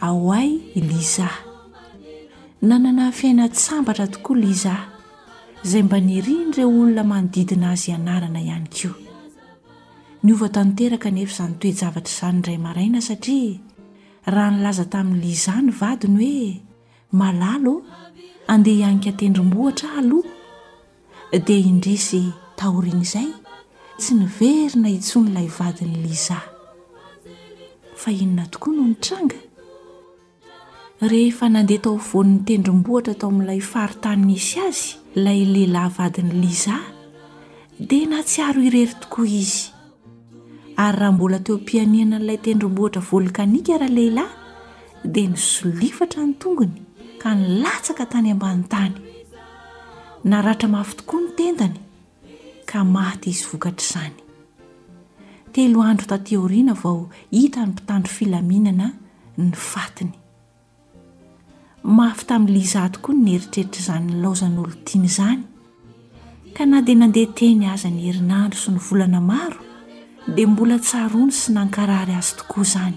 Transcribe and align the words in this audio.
ao 0.00 0.30
ay 0.32 0.60
liza 0.76 1.28
nananahy 2.68 3.12
fiaina 3.18 3.48
tsambatra 3.48 4.06
tokoa 4.06 4.36
liza 4.36 4.74
izay 5.64 5.82
mba 5.86 5.98
nirindre 6.06 6.64
olona 6.64 7.02
manodidina 7.10 7.70
azy 7.72 7.90
ianarana 7.90 8.40
ihany 8.46 8.68
kio 8.74 8.92
ny 10.24 10.30
ova-tanteraka 10.34 11.08
nefa 11.10 11.32
izany 11.32 11.54
toejavatra 11.60 12.12
izany 12.12 12.34
indray 12.36 12.58
maraina 12.66 13.00
satria 13.08 13.58
raha 14.34 14.50
nylaza 14.52 14.84
tamin'ny 14.92 15.22
liza 15.24 15.54
ny 15.64 15.70
vadiny 15.80 16.16
hoe 16.28 16.50
malalo 17.20 17.74
andeha 18.52 18.78
hianik 18.80 19.06
atendrim-bohatra 19.10 19.88
aloha 19.98 20.30
dia 21.46 21.58
indresy 21.70 22.22
taoriny 22.56 23.00
izay 23.06 23.30
tsy 23.98 24.10
niverina 24.20 24.88
hitson'ilay 24.92 25.48
vadiny 25.58 25.96
liza 26.04 26.38
fa 28.00 28.10
inona 28.20 28.44
tokoa 28.52 28.72
no 28.76 28.82
nitranga 28.92 29.40
rehefa 31.04 31.46
nandeha 31.52 31.82
ta 31.84 31.90
ovonn'ny 31.92 32.38
tendrombohaitra 32.48 33.12
atao 33.14 33.28
amin'ilay 33.32 33.58
faritaniny 33.70 34.32
isy 34.38 34.60
azy 34.66 34.84
ilay 35.18 35.40
lehilahy 35.54 35.90
vadiny 35.96 36.30
liza 36.42 36.76
dia 37.90 38.06
natsiaro 38.08 38.62
irery 38.64 38.94
tokoa 39.02 39.28
izy 39.42 39.66
ary 40.84 40.96
raha 41.00 41.12
mbola 41.12 41.38
teo 41.44 41.56
am-pianiana 41.58 42.16
n'ilay 42.18 42.38
tendrombohitra 42.46 43.02
volkanikara 43.10 43.88
lehilahy 43.96 44.36
dia 45.14 45.28
nysolifatra 45.34 46.24
ny 46.30 46.34
tongony 46.40 46.74
ka 47.20 47.34
nilatsaka 47.42 48.06
tany 48.12 48.30
ambany 48.32 48.64
tany 48.72 48.94
naratra 50.24 50.68
mafy 50.68 50.96
tokoa 50.96 51.20
ny 51.26 51.30
tentany 51.40 51.76
ka 52.70 52.84
maty 52.84 53.30
izy 53.36 53.44
vokatr' 53.50 53.84
izany 53.88 54.14
telo 55.52 55.82
andro 55.82 56.06
ta 56.08 56.16
teorina 56.18 56.72
vao 56.72 57.10
hitany 57.30 57.72
mpitandro 57.72 58.08
filaminana 58.16 58.96
ny 59.38 59.52
fatiny 59.52 60.16
mafy 61.94 62.24
tamin'y 62.26 62.52
liza 62.54 62.82
tokoa 62.92 63.14
nyeritreritra 63.24 63.80
izany 63.82 64.08
nlaozan'olo 64.12 64.74
tiany 64.86 65.06
izany 65.06 65.40
ka 66.56 66.62
na 66.66 66.80
dia 66.82 66.96
nandeha 66.98 67.30
teny 67.38 67.62
aza 67.74 67.88
ny 67.94 68.00
herinandro 68.08 68.58
sy 68.58 68.70
ny 68.74 68.80
volana 68.82 69.20
maro 69.20 69.60
dia 70.34 70.46
mbola 70.50 70.80
tsarony 70.82 71.30
sy 71.30 71.52
nankarary 71.54 72.14
azy 72.18 72.32
tokoa 72.40 72.64
zany 72.72 72.96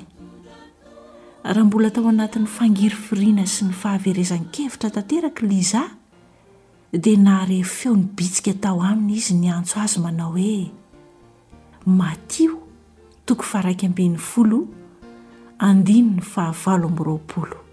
raha 1.45 1.67
mbola 1.69 1.89
tao 1.93 2.09
anatin'ny 2.09 2.49
fangiry 2.55 2.95
firiana 3.05 3.45
sy 3.45 3.69
ny 3.69 3.73
fahaverezan--kevitra 3.83 4.89
tanteraka 4.95 5.45
liza 5.45 5.81
dia 6.91 7.17
nahare 7.21 7.61
feo 7.63 7.93
nibitsika 7.95 8.57
tao 8.63 8.81
aminy 8.89 9.13
izy 9.21 9.37
ny 9.37 9.53
antso 9.53 9.77
azy 9.85 9.99
manao 10.01 10.33
hoe 10.33 10.65
matio 11.85 12.57
toko 13.25 13.43
fa 13.43 13.61
raiky 13.61 13.85
amben'ny 13.85 14.17
folo 14.17 14.65
andiny 15.59 16.09
ny 16.17 16.21
fahavaloambyroaolo 16.33 17.68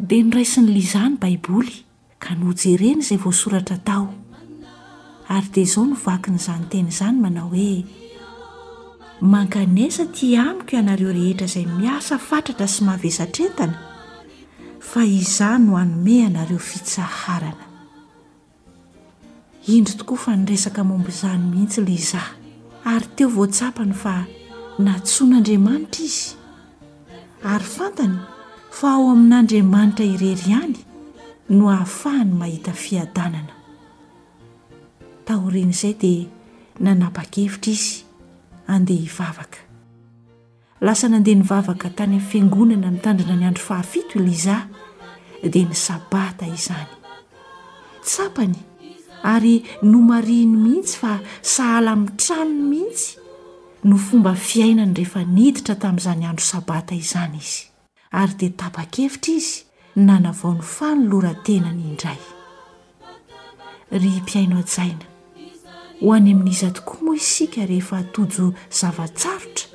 dia 0.00 0.24
nyraisiny 0.24 0.72
lizah 0.72 1.12
ny 1.12 1.16
baiboly 1.20 1.84
ka 2.24 2.32
nohjereny 2.34 3.04
izay 3.04 3.18
voasoratra 3.20 3.76
tao 3.84 4.06
ary 5.36 5.48
dia 5.52 5.64
izao 5.68 5.84
novaky 5.90 6.30
n'izany 6.32 6.64
teny 6.72 6.88
izany 6.92 7.18
manao 7.24 7.48
hoe 7.48 7.84
mankanesa 9.34 10.04
ti 10.16 10.30
amiko 10.46 10.72
ianareo 10.78 11.12
rehetra 11.18 11.46
izay 11.50 11.66
miasa 11.74 12.16
fatratra 12.28 12.66
sy 12.74 12.80
mahavesatrentana 12.84 13.80
fa 14.90 15.04
izao 15.20 15.58
no 15.66 15.76
hanome 15.80 16.16
ianareo 16.24 16.58
fitsaharana 16.70 17.66
indry 19.76 19.94
tokoa 20.00 20.22
fa 20.24 20.36
niresaka 20.40 20.84
mombo 20.92 21.08
izany 21.12 21.44
mihitsy 21.52 21.80
liza 21.90 22.22
ary 22.94 23.06
teo 23.16 23.28
voatsapany 23.36 23.92
fa 24.04 24.16
natson'andriamanitra 24.86 26.04
izy 26.04 26.26
ary 27.54 27.66
fantany 27.76 28.18
fa 28.72 28.90
ao 28.94 29.10
amin'andriamanitra 29.10 30.04
irery 30.04 30.38
ihany 30.46 30.76
no 31.48 31.66
hahafahany 31.68 32.32
mahita 32.38 32.72
fiadanana 32.72 33.54
taoren' 35.26 35.72
izay 35.74 35.94
dia 36.02 36.28
nanapa-kevitra 36.80 37.72
izy 37.72 38.04
andeha 38.66 39.00
hivavaka 39.02 39.58
lasa 40.80 41.08
nandeha 41.08 41.38
nyvavaka 41.40 41.90
tany 41.90 42.14
amin'ny 42.14 42.28
fiangonana 42.30 42.90
mitandrina 42.90 43.36
ny 43.36 43.46
andro 43.48 43.62
fahafito 43.68 44.18
ila 44.18 44.30
iz 44.32 44.46
ahy 44.46 45.48
dia 45.52 45.66
ny 45.68 45.74
sabata 45.74 46.46
izany 46.46 46.90
tsapany 48.02 48.56
ary 49.22 49.54
no 49.82 49.98
mariiny 49.98 50.56
mihitsy 50.62 50.96
fa 51.00 51.18
sahala 51.42 51.96
mi'ny 51.96 52.16
tranony 52.16 52.62
mihitsy 52.70 53.16
no 53.84 53.96
fomba 53.96 54.32
fiainany 54.34 54.94
rehefa 54.94 55.20
niditra 55.24 55.74
tamin'izany 55.74 56.24
andro 56.30 56.44
sabata 56.44 56.94
izany 56.94 57.36
izy 57.36 57.69
ary 58.12 58.34
dia 58.38 58.50
tapa-kevitra 58.50 59.32
izy 59.34 59.64
nanavao 59.96 60.54
ny 60.58 60.62
fany 60.62 61.02
lorantenany 61.10 61.80
indray 61.94 62.18
ry 63.90 64.10
mpiainao 64.22 64.62
jaina 64.76 65.06
ho 66.02 66.14
any 66.14 66.32
amin'n'izatokoa 66.34 67.02
moa 67.02 67.16
isika 67.16 67.66
rehefa 67.70 67.98
atojo 68.02 68.50
zavatsarotra 68.78 69.66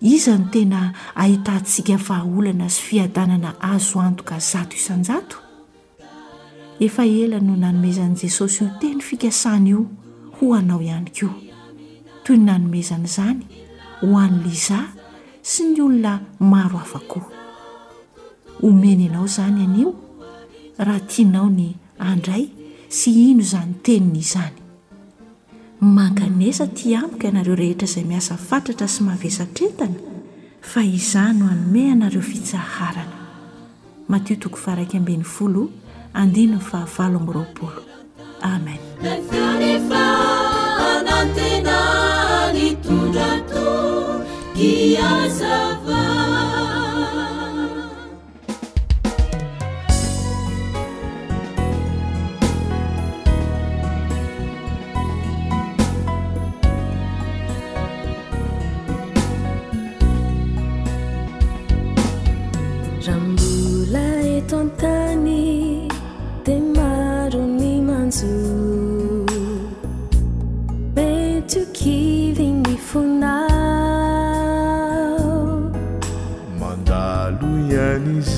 izany 0.00 0.44
tena 0.52 0.94
ahita 1.14 1.60
ntsika 1.60 1.96
vahaolana 2.06 2.68
zy 2.68 2.80
fiadanana 2.86 3.50
azoanto 3.60 4.24
ka 4.24 4.38
zato 4.38 4.76
isanjato 4.76 5.36
efa 6.80 7.04
ela 7.04 7.40
no 7.40 7.56
nanomezan'i 7.56 8.16
jesosy 8.16 8.64
io 8.64 8.70
teny 8.80 9.00
fikasana 9.00 9.68
io 9.68 9.84
ho 10.40 10.54
anao 10.54 10.80
ihany 10.80 11.08
koa 11.20 11.34
toy 12.24 12.36
ny 12.36 12.44
nanomezana 12.48 13.04
izany 13.04 13.40
ho 14.00 14.16
an'liza 14.18 14.78
sy 15.42 15.62
ny 15.68 15.80
olona 15.84 16.20
maro 16.40 16.78
avakoa 16.80 17.36
omeny 18.62 19.02
ianao 19.04 19.24
izany 19.24 19.62
anio 19.64 19.92
raha 20.86 20.98
tianao 21.00 21.48
ny 21.50 21.68
andray 22.10 22.44
sy 22.98 23.10
ino 23.30 23.42
izany 23.46 23.74
tenina 23.82 24.18
izany 24.18 24.56
mankanesa 25.80 26.66
ti 26.76 26.94
amboka 26.96 27.28
anareo 27.28 27.54
rehetra 27.60 27.88
izay 27.88 28.04
miasafantratra 28.06 28.88
sy 28.88 29.02
mahavesatretana 29.06 29.94
fa 30.60 30.82
izano 30.98 31.46
anome 31.52 31.84
anareo 31.92 32.22
fitsaharana 32.30 33.18
matio 34.08 34.36
tokoan'ny 34.42 35.22
folonnnaro 35.34 35.78
amen 38.54 38.80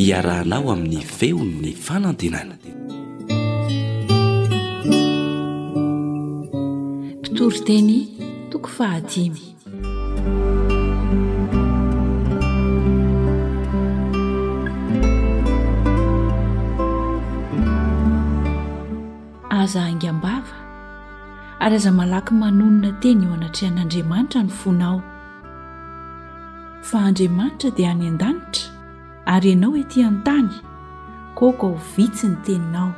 iarahnao 0.00 0.64
amin'ny 0.72 1.02
feon'ny 1.16 1.72
fanandenana 1.86 2.54
mpitoryteny 7.18 7.96
toko 8.50 8.68
fahatimy 8.76 9.42
aza 19.60 19.80
hangambava 19.88 20.54
ary 21.62 21.76
aza 21.80 21.90
malaky 21.98 22.32
manonina 22.40 22.90
teny 23.02 23.20
iho 23.24 23.32
anatrehan'andriamanitra 23.36 24.40
ny 24.46 24.50
fonao 24.60 24.96
fa 26.88 26.96
andriamanitra 27.08 27.68
dia 27.76 27.88
any 27.92 28.06
an-danitra 28.10 28.79
ary 29.30 29.50
ianao 29.50 29.72
oetỳ 29.72 30.02
an-tany 30.02 30.48
koka 31.38 31.66
ho 31.68 31.78
vitsy 31.96 32.26
ny 32.28 32.34
teninao 32.46 32.92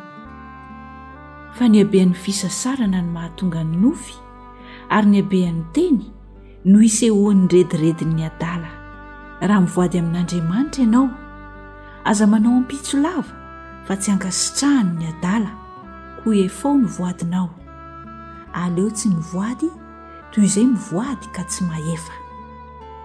fa 1.56 1.68
ny 1.68 1.82
abean'ny 1.84 2.14
fisa 2.14 2.48
sarana 2.50 3.02
ny 3.02 3.08
mahatonga 3.12 3.64
ny 3.64 3.76
nofy 3.80 4.14
ary 4.88 5.08
ny 5.10 5.18
abean'ny 5.20 5.60
teny 5.72 5.98
no 6.64 6.80
isehoan'nyrediredi'ny 6.88 8.24
adala 8.30 8.70
raha 9.40 9.60
mivoady 9.60 9.98
amin'andriamanitra 9.98 10.84
ianao 10.84 11.10
aza 12.04 12.26
manao 12.26 12.54
ampitso 12.56 12.98
lava 13.00 13.34
fa 13.86 13.96
tsy 13.96 14.10
hangasitrahany 14.10 14.92
ny 14.98 15.06
adala 15.12 15.50
ho 16.24 16.32
efao 16.34 16.78
ny 16.78 16.86
voadinao 16.96 17.48
aleo 18.62 18.88
tsy 18.90 19.08
nivoady 19.08 19.70
toy 20.30 20.44
izay 20.44 20.64
mivoady 20.66 21.26
ka 21.32 21.44
tsy 21.44 21.64
mahefa 21.64 22.12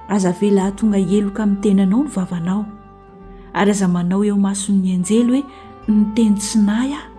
aza 0.08 0.32
vela 0.32 0.62
hatonga 0.72 0.98
eloka 0.98 1.44
amin'ny 1.44 1.62
tenanao 1.62 2.04
no 2.04 2.10
vavanao 2.16 2.66
ary 3.60 3.72
aza 3.72 3.88
manao 3.94 4.22
eo 4.30 4.38
masonny 4.48 4.90
anjely 4.96 5.24
hoe 5.26 5.94
ny 5.96 6.02
teny 6.16 6.36
tsinay 6.42 6.90
aho 7.00 7.10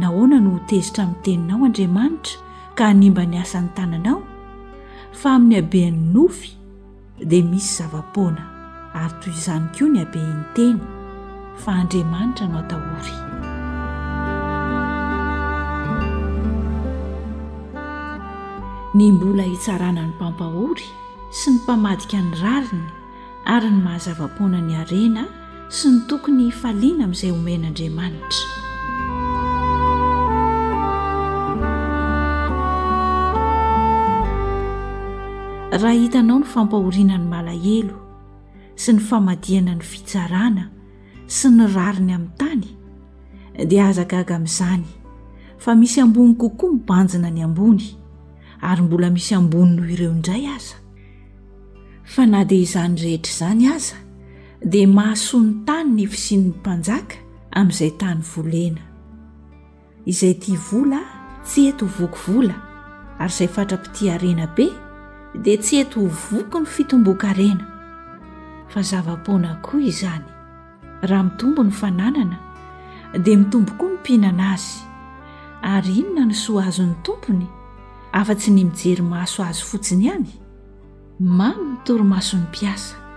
nahoana 0.00 0.36
no 0.44 0.50
hotezitra 0.56 1.02
amin'ny 1.04 1.22
teninao 1.24 1.56
andriamanitra 1.66 2.36
ka 2.78 2.84
nimba 3.00 3.22
ny 3.30 3.36
asany 3.42 3.68
tananao 3.76 4.18
fa 5.20 5.28
amin'ny 5.36 5.54
haben'ny 5.60 5.96
nofy 6.14 6.48
dia 7.30 7.42
misy 7.50 7.70
zava-poana 7.78 8.42
ary 9.00 9.14
toy 9.22 9.32
izany 9.38 9.66
koa 9.74 9.86
ny 9.92 9.98
habeny 10.02 10.40
teny 10.56 10.78
fa 11.62 11.70
andriamanitra 11.82 12.44
no 12.50 12.56
atahory 12.62 13.14
ny 18.96 19.02
mbola 19.14 19.44
hitsarana 19.50 20.02
ny 20.06 20.10
mpampahory 20.14 20.86
sy 21.38 21.46
ny 21.50 21.56
mpamadika 21.62 22.18
ny 22.26 22.30
rariny 22.42 22.84
ary 23.54 23.68
ny 23.74 23.78
mahazava-poana 23.86 24.58
ny 24.66 24.72
arena 24.82 25.24
sy 25.72 25.88
ny 25.94 26.00
tokony 26.10 26.42
ifaliana 26.50 27.04
amin'izay 27.06 27.30
omen'andriamanitra 27.30 28.48
raha 35.72 35.92
hitanao 36.00 36.38
ny 36.42 36.46
fampahoriana 36.52 37.16
ny 37.22 37.26
malahelo 37.32 37.96
sy 38.82 38.90
ny 38.98 38.98
famadiana 39.08 39.72
ny 39.78 39.84
fitsarana 39.90 40.64
sy 41.36 41.46
ny 41.54 41.64
rariny 41.74 42.14
amin'ny 42.18 42.34
tany 42.40 42.66
dia 43.70 43.86
azagaga 43.94 44.34
amin'izany 44.42 44.82
fa 45.62 45.78
misy 45.80 46.00
amboni 46.04 46.34
kokoa 46.42 46.72
mibanjina 46.74 47.30
ny 47.30 47.46
ambony 47.46 47.86
ary 48.70 48.82
mbola 48.82 49.10
misy 49.14 49.34
amboni 49.38 49.76
noho 49.78 49.90
ireo 49.94 50.10
indray 50.18 50.46
aza 50.56 50.76
fa 52.02 52.26
na 52.26 52.42
dia 52.44 52.62
izany 52.66 52.96
rehetr' 53.04 53.30
izany 53.34 53.70
aza 53.70 54.09
dia 54.64 54.86
mahasoany 54.88 55.64
tany 55.66 55.90
ny 55.96 56.04
fisiny'ny 56.12 56.52
mpanjaka 56.60 57.16
amin'izay 57.56 57.92
tany 58.00 58.20
volena 58.30 58.82
izay 60.10 60.34
ti 60.36 60.52
vola 60.66 61.00
a 61.00 61.44
tsy 61.48 61.70
eto 61.70 61.88
ho 61.88 61.92
vokovola 61.98 62.56
ary 63.18 63.30
izay 63.32 63.48
fatra-piti 63.54 64.10
arena 64.14 64.44
be 64.56 64.66
dia 65.44 65.56
tsy 65.62 65.80
eto 65.80 66.04
ho 66.04 66.12
voky 66.28 66.58
ny 66.60 66.66
fitombokarena 66.74 67.66
fa 68.70 68.80
zava-pona 68.90 69.50
koa 69.64 69.80
izany 69.90 70.24
raha 71.08 71.22
mitombo 71.24 71.62
ny 71.64 71.72
fananana 71.80 72.36
dia 73.24 73.36
mitombo 73.40 73.72
koa 73.80 73.88
ny 73.88 73.96
mpihinana 73.96 74.52
azy 74.52 74.82
ary 75.72 75.92
inona 76.04 76.26
ny 76.28 76.34
soa 76.36 76.66
azon'ny 76.68 77.00
tompony 77.04 77.46
afa-tsy 78.12 78.50
ny 78.52 78.64
mijery 78.68 79.02
maso 79.02 79.40
azy 79.42 79.62
fotsiny 79.70 80.04
ihany 80.04 80.30
many 81.20 81.60
ny 81.64 81.78
toromason'ny 81.84 82.44
mpiasa 82.48 83.08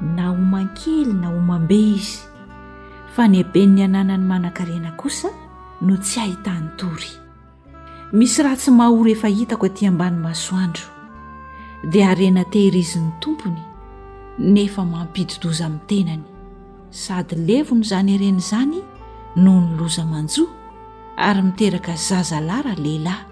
na 0.00 0.30
homankily 0.32 1.12
na 1.12 1.28
ho 1.28 1.36
mambe 1.40 1.76
izy 1.98 2.22
fa 3.12 3.28
ny 3.28 3.42
ebeny 3.44 3.82
ananany 3.84 4.24
manan-karena 4.24 4.96
kosa 4.96 5.28
no 5.84 5.94
tsy 6.00 6.16
hahitany 6.22 6.68
tory 6.78 7.12
misy 8.16 8.38
raha 8.44 8.56
tsy 8.60 8.70
maahory 8.78 9.12
efa 9.16 9.28
hitako 9.28 9.66
tỳ 9.76 9.82
ambany 9.90 10.16
masoandro 10.24 10.86
dia 11.92 12.08
arena 12.12 12.44
tehir 12.52 12.76
iziny 12.82 13.12
tompony 13.20 13.60
nefa 14.54 14.82
mampido-doza 14.92 15.64
ami'ny 15.68 15.86
tenany 15.90 16.24
sady 17.02 17.34
levona 17.48 17.82
izany 17.84 18.12
arena 18.14 18.38
izany 18.42 18.78
noho 19.42 19.60
nyloza 19.66 20.04
manjoa 20.12 20.50
ary 21.26 21.42
miteraka 21.46 21.92
zazalayra 22.08 22.74
lehilahy 22.84 23.24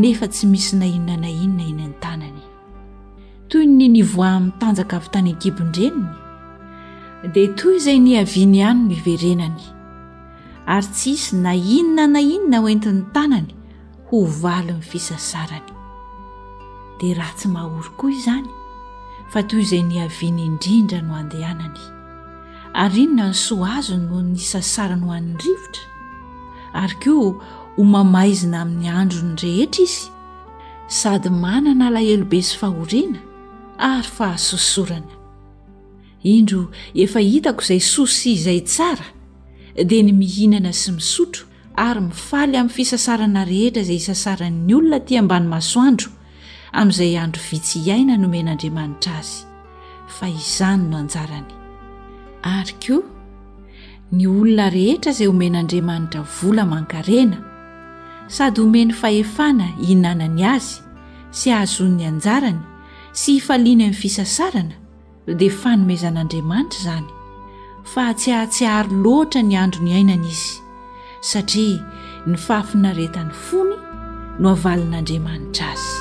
nefa 0.00 0.26
tsy 0.32 0.44
misy 0.50 0.72
nainona 0.80 1.16
na 1.20 1.28
inona 1.44 1.62
eny 1.72 1.82
an-tanany 1.88 2.42
toy 3.50 3.66
ny 3.78 3.86
nivoa 3.94 4.28
ami'nytanjaka 4.36 4.94
avy 5.00 5.08
tany 5.14 5.30
akibondreniny 5.34 7.32
dia 7.34 7.48
toy 7.58 7.76
izay 7.78 7.98
ni 8.02 8.12
aviany 8.22 8.56
ihany 8.58 8.80
no 8.86 8.92
iverenany 8.98 9.62
ary 10.74 10.88
tsy 10.94 11.10
isy 11.14 11.28
na 11.44 11.52
inona 11.54 12.06
na 12.14 12.20
inona 12.34 12.58
hoentin'ny 12.64 13.02
tanany 13.14 13.50
ho 14.10 14.16
valy 14.42 14.72
n'ny 14.74 14.84
fisasarany 14.90 15.68
dia 17.00 17.14
raha 17.18 17.34
tsy 17.38 17.48
mahahory 17.54 17.90
koa 18.00 18.10
izany 18.18 18.48
fa 19.30 19.40
toy 19.48 19.62
izay 19.64 19.82
ni 19.86 19.96
aviany 20.06 20.40
indrindra 20.48 20.98
no 21.06 21.14
andehanany 21.14 21.80
ary 22.82 23.06
inona 23.06 23.30
ny 23.30 23.38
soa 23.46 23.70
azo 23.78 23.94
no 23.96 24.18
ny 24.26 24.34
isasarany 24.42 25.04
ho 25.06 25.10
an'ny 25.18 25.36
rivotra 25.44 25.84
ary 26.82 26.96
koa 27.04 27.30
ho 27.78 27.88
mamaizina 27.94 28.56
amin'ny 28.66 28.88
androny 29.00 29.34
rehetra 29.44 29.82
izy 29.86 30.08
sady 31.00 31.30
manana 31.44 31.86
lahelobe 31.94 32.42
sy 32.48 32.54
fahoriana 32.60 33.22
ary 33.78 34.02
fahasosorana 34.02 35.14
indro 36.22 36.70
efa 36.94 37.20
hitako 37.20 37.62
izay 37.62 37.80
sosy 37.80 38.32
izay 38.32 38.60
tsara 38.64 39.06
dia 39.88 40.02
ny 40.02 40.12
mihinana 40.12 40.72
sy 40.72 40.90
misotro 40.92 41.44
ary 41.76 42.00
mifaly 42.00 42.56
amin'ny 42.56 42.72
fisasarana 42.74 43.44
rehetra 43.44 43.82
izay 43.84 43.98
isasaran''ny 44.02 44.74
olona 44.74 44.98
tia 45.06 45.20
mbany 45.22 45.46
masoandro 45.48 46.10
amin'izay 46.78 47.14
andro 47.22 47.42
vitsy 47.50 47.78
iaina 47.88 48.16
no 48.20 48.26
omen'andriamanitra 48.30 49.12
azy 49.20 49.44
fa 50.16 50.26
izany 50.38 50.84
no 50.90 50.96
anjarany 51.02 51.48
ary 52.58 52.74
koa 52.84 53.04
ny 54.16 54.24
olona 54.32 54.66
rehetra 54.76 55.10
izay 55.14 55.28
homen'andriamanitra 55.30 56.22
vola 56.40 56.64
mankarena 56.72 57.38
sady 58.36 58.60
homeny 58.64 58.92
fahefana 59.00 59.68
inanany 59.92 60.42
azy 60.54 60.76
sy 61.38 61.52
hahazon'ny 61.52 62.08
anjarany 62.10 62.60
sy 63.16 63.38
hifaliany 63.40 63.84
amn'ny 63.88 63.96
fisasarana 64.02 64.76
dia 65.40 65.50
fanomezan'andriamanitra 65.60 66.80
zany 66.84 67.06
fa 67.92 68.04
atsyahtsiary 68.12 69.00
loatra 69.04 69.40
ny 69.48 69.56
andro 69.62 69.80
ny 69.86 69.92
ainana 69.98 70.28
izy 70.34 70.58
satria 71.32 71.80
ny 72.28 72.36
fahafinaretany 72.46 73.32
fona 73.48 73.76
no 74.40 74.52
avalin'andriamanitra 74.56 75.72
azy 75.72 75.95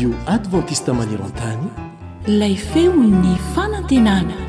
you 0.00 0.14
adventistamanirontany 0.30 1.66
lay 2.38 2.54
femo 2.56 3.02
ny 3.08 3.34
fanatenana 3.54 4.47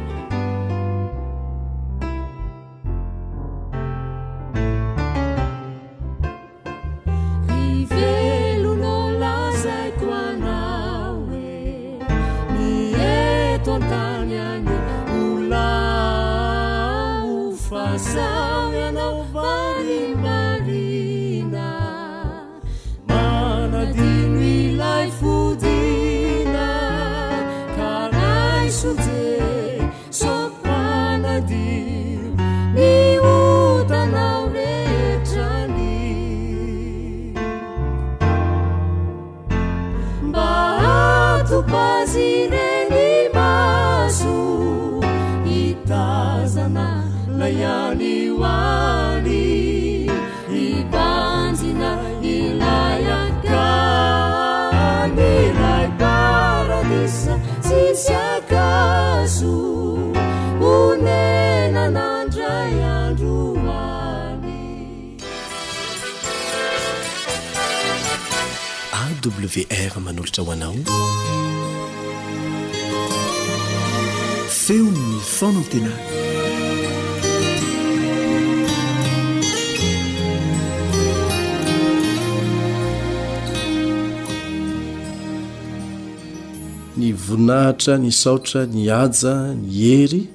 ny 87.87 88.11
saotra 88.11 88.65
ny 88.67 88.89
aja 88.91 89.53
ny 89.55 89.69
hery 89.71 90.27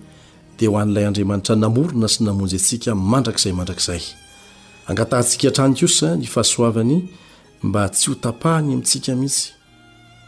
di 0.59 0.67
ho 0.67 0.77
an'ilay 0.81 1.05
andriamanitra 1.09 1.57
namorona 1.59 2.09
sy 2.09 2.25
namonjy 2.25 2.57
ansika 2.59 2.93
mandrakzay 2.95 3.53
mandrakzay 3.59 4.03
angatahntsika 4.89 5.51
trany 5.57 5.75
kosa 5.81 6.17
ny 6.17 6.25
fahasoavany 6.27 6.99
mba 7.63 7.83
tsy 7.93 8.09
hotapahany 8.11 8.67
amintsika 8.73 9.13
mhisy 9.17 9.53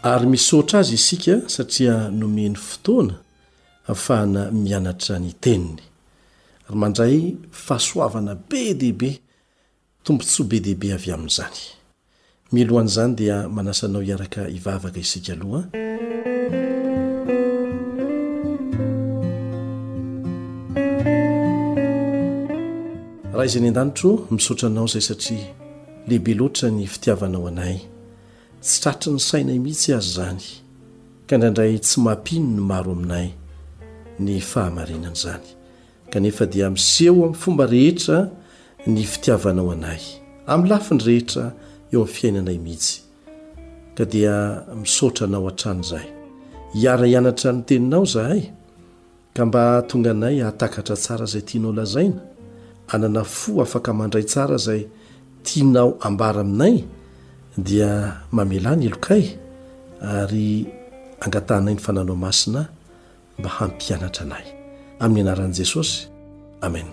ary 0.03 0.27
misotra 0.27 0.79
azy 0.85 0.95
isika 0.99 1.35
satria 1.55 1.95
nome 2.21 2.45
ny 2.51 2.59
fotoana 2.69 3.17
hfana 3.89 4.43
mianatra 4.51 5.19
ny 5.19 5.33
teniny 5.43 5.81
ry 6.69 6.75
mandray 6.77 7.37
fahasoavana 7.67 8.35
be 8.49 8.75
dehibe 8.75 9.11
tombo 10.05 10.25
tsy 10.25 10.43
o 10.43 10.49
be 10.51 10.61
dehibe 10.61 10.89
avy 10.95 11.11
amin'zany 11.17 11.59
milo 12.53 12.75
han'zany 12.81 13.15
dia 13.17 13.49
manasanao 13.49 14.03
iaraka 14.05 14.49
ivavaka 14.49 15.01
isika 15.01 15.33
aloha 15.33 15.65
izy 23.47 23.59
any 23.59 23.69
andanitro 23.69 24.11
misaotranao 24.31 24.87
zay 24.87 25.01
satria 25.01 25.47
lehibe 26.09 26.35
loatra 26.39 26.71
ny 26.71 26.87
fitiavanao 26.93 27.47
anay 27.51 27.79
tsy 28.63 28.77
tratra 28.83 29.11
ny 29.15 29.21
sainay 29.29 29.59
mihitsy 29.65 29.91
azy 29.99 30.13
zany 30.19 30.41
ka 31.27 31.33
ndraindray 31.39 31.75
tsy 31.85 31.97
mampin 32.07 32.45
ny 32.57 32.61
maro 32.71 32.91
aminay 32.97 33.29
ny 34.25 34.33
fahamarinany 34.51 35.15
zany 35.23 35.47
kanefa 36.13 36.45
dia 36.53 36.67
miseho 36.75 37.21
am'ny 37.25 37.37
fomba 37.43 37.65
rehetra 37.75 38.19
ny 38.93 39.01
fitiavanao 39.13 39.69
anay 39.77 40.03
am' 40.53 40.65
lafiny 40.71 41.03
rehetra 41.09 41.45
eo 41.93 42.01
ami'ny 42.03 42.15
fiainanay 42.17 42.59
mihitsy 42.65 42.95
ka 43.97 44.05
dia 44.13 44.35
misotranao 44.83 45.45
ha-tran' 45.47 45.83
zay 45.91 46.07
iara 46.83 47.07
ianatra 47.13 47.51
ny 47.57 47.63
teninao 47.69 48.05
zahay 48.15 48.43
ka 49.37 49.43
mba 49.47 49.63
tonga 49.89 50.13
nay 50.23 50.37
atakatra 50.49 50.97
tsara 51.01 51.27
zay 51.33 51.43
tianao 51.49 51.73
lazaina 51.79 52.23
anana 52.95 53.23
fo 53.37 53.53
afaka 53.65 53.91
mandray 53.99 54.23
tsara 54.31 54.57
izay 54.61 54.83
tianao 55.47 55.91
ambara 56.07 56.41
aminay 56.47 56.77
dia 57.67 57.93
mamelany 58.37 58.83
elokay 58.89 59.25
ary 60.19 60.49
angatanay 61.25 61.75
ny 61.77 61.81
fanano 61.85 62.15
masina 62.25 62.61
mba 63.39 63.49
hampianatra 63.59 64.25
anay 64.27 64.47
amin'ny 65.05 65.23
anaran'i 65.29 65.57
jesosy 65.59 65.99
amena 66.67 66.93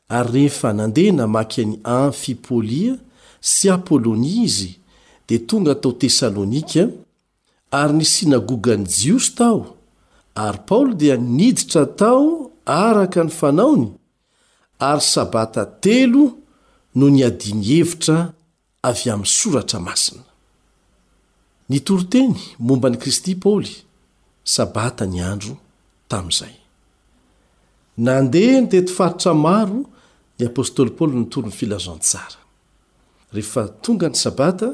ary 0.09 0.29
rehefa 0.35 0.69
nandehanamaky 0.73 1.61
any 1.63 1.77
amfipolia 1.83 2.93
sy 3.51 3.69
apolonia 3.69 4.43
izy 4.43 4.71
dia 5.27 5.39
tonga 5.49 5.75
tao 5.75 5.91
tesalonika 6.01 6.83
ary 7.71 7.93
ni 7.93 8.05
sinagogany 8.05 8.85
jiosy 8.95 9.31
tao 9.35 9.75
ary 10.35 10.59
paoly 10.67 10.95
dia 10.95 11.15
niditra 11.17 11.85
tao 11.85 12.51
araka 12.65 13.23
ny 13.23 13.29
fanaony 13.29 13.87
ary 14.79 15.01
sabata 15.01 15.65
telo 15.85 16.25
no 16.95 17.05
niadiny 17.09 17.61
hevitra 17.69 18.33
avy 18.89 19.09
ami 19.13 19.25
soratra 19.37 19.79
masina 19.79 20.23
nitoroteny 21.69 22.35
mombany 22.59 22.97
kristy 22.97 23.31
paoly 23.35 23.71
sabata 24.43 25.05
nyandro 25.07 25.53
tazay 26.09 26.58
nandeha 28.05 28.61
nitetifaritra 28.61 29.33
maro 29.45 29.77
i 30.37 30.43
apôstoly 30.49 30.91
paoly 30.97 31.15
notoro 31.21 31.47
ny 31.49 31.53
filazantsara 31.59 32.39
rehefa 33.33 33.63
tonga 33.83 34.07
ny 34.09 34.15
sabata 34.15 34.67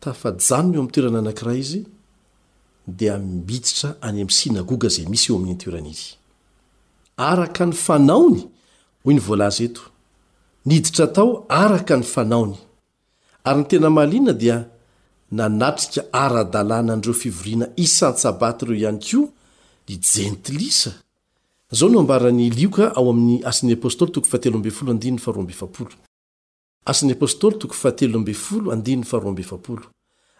tafajanony 0.00 0.76
eo 0.76 0.82
my 0.84 0.90
toerana 0.92 1.18
anakiraha 1.22 1.56
izy 1.64 1.82
dia 2.98 3.14
miditra 3.18 3.88
any 4.06 4.20
ami'y 4.22 4.36
sinagoga 4.40 4.88
zay 4.94 5.06
misy 5.12 5.26
io 5.30 5.36
aminy 5.38 5.54
ntoeraniry 5.54 6.06
araka 7.30 7.66
ny 7.66 7.72
fanaony 7.86 8.42
hoy 9.04 9.14
nyvlaz 9.14 9.60
eto 9.66 9.82
niditra 10.66 11.06
tao 11.06 11.46
araka 11.48 11.96
ny 11.96 12.02
fanaony 12.14 12.56
ary 13.44 13.58
nytena 13.60 13.90
mahliana 13.90 14.32
dia 14.32 14.56
nanatrika 15.32 16.02
ara-dalàna 16.12 16.92
andreo 16.92 17.14
fivoriana 17.14 17.66
isany 17.76 18.16
sabaty 18.24 18.60
ireo 18.64 18.76
ihany 18.76 19.00
ko 19.08 19.20
ijenytilisa 19.92 20.92
s0 21.72 22.08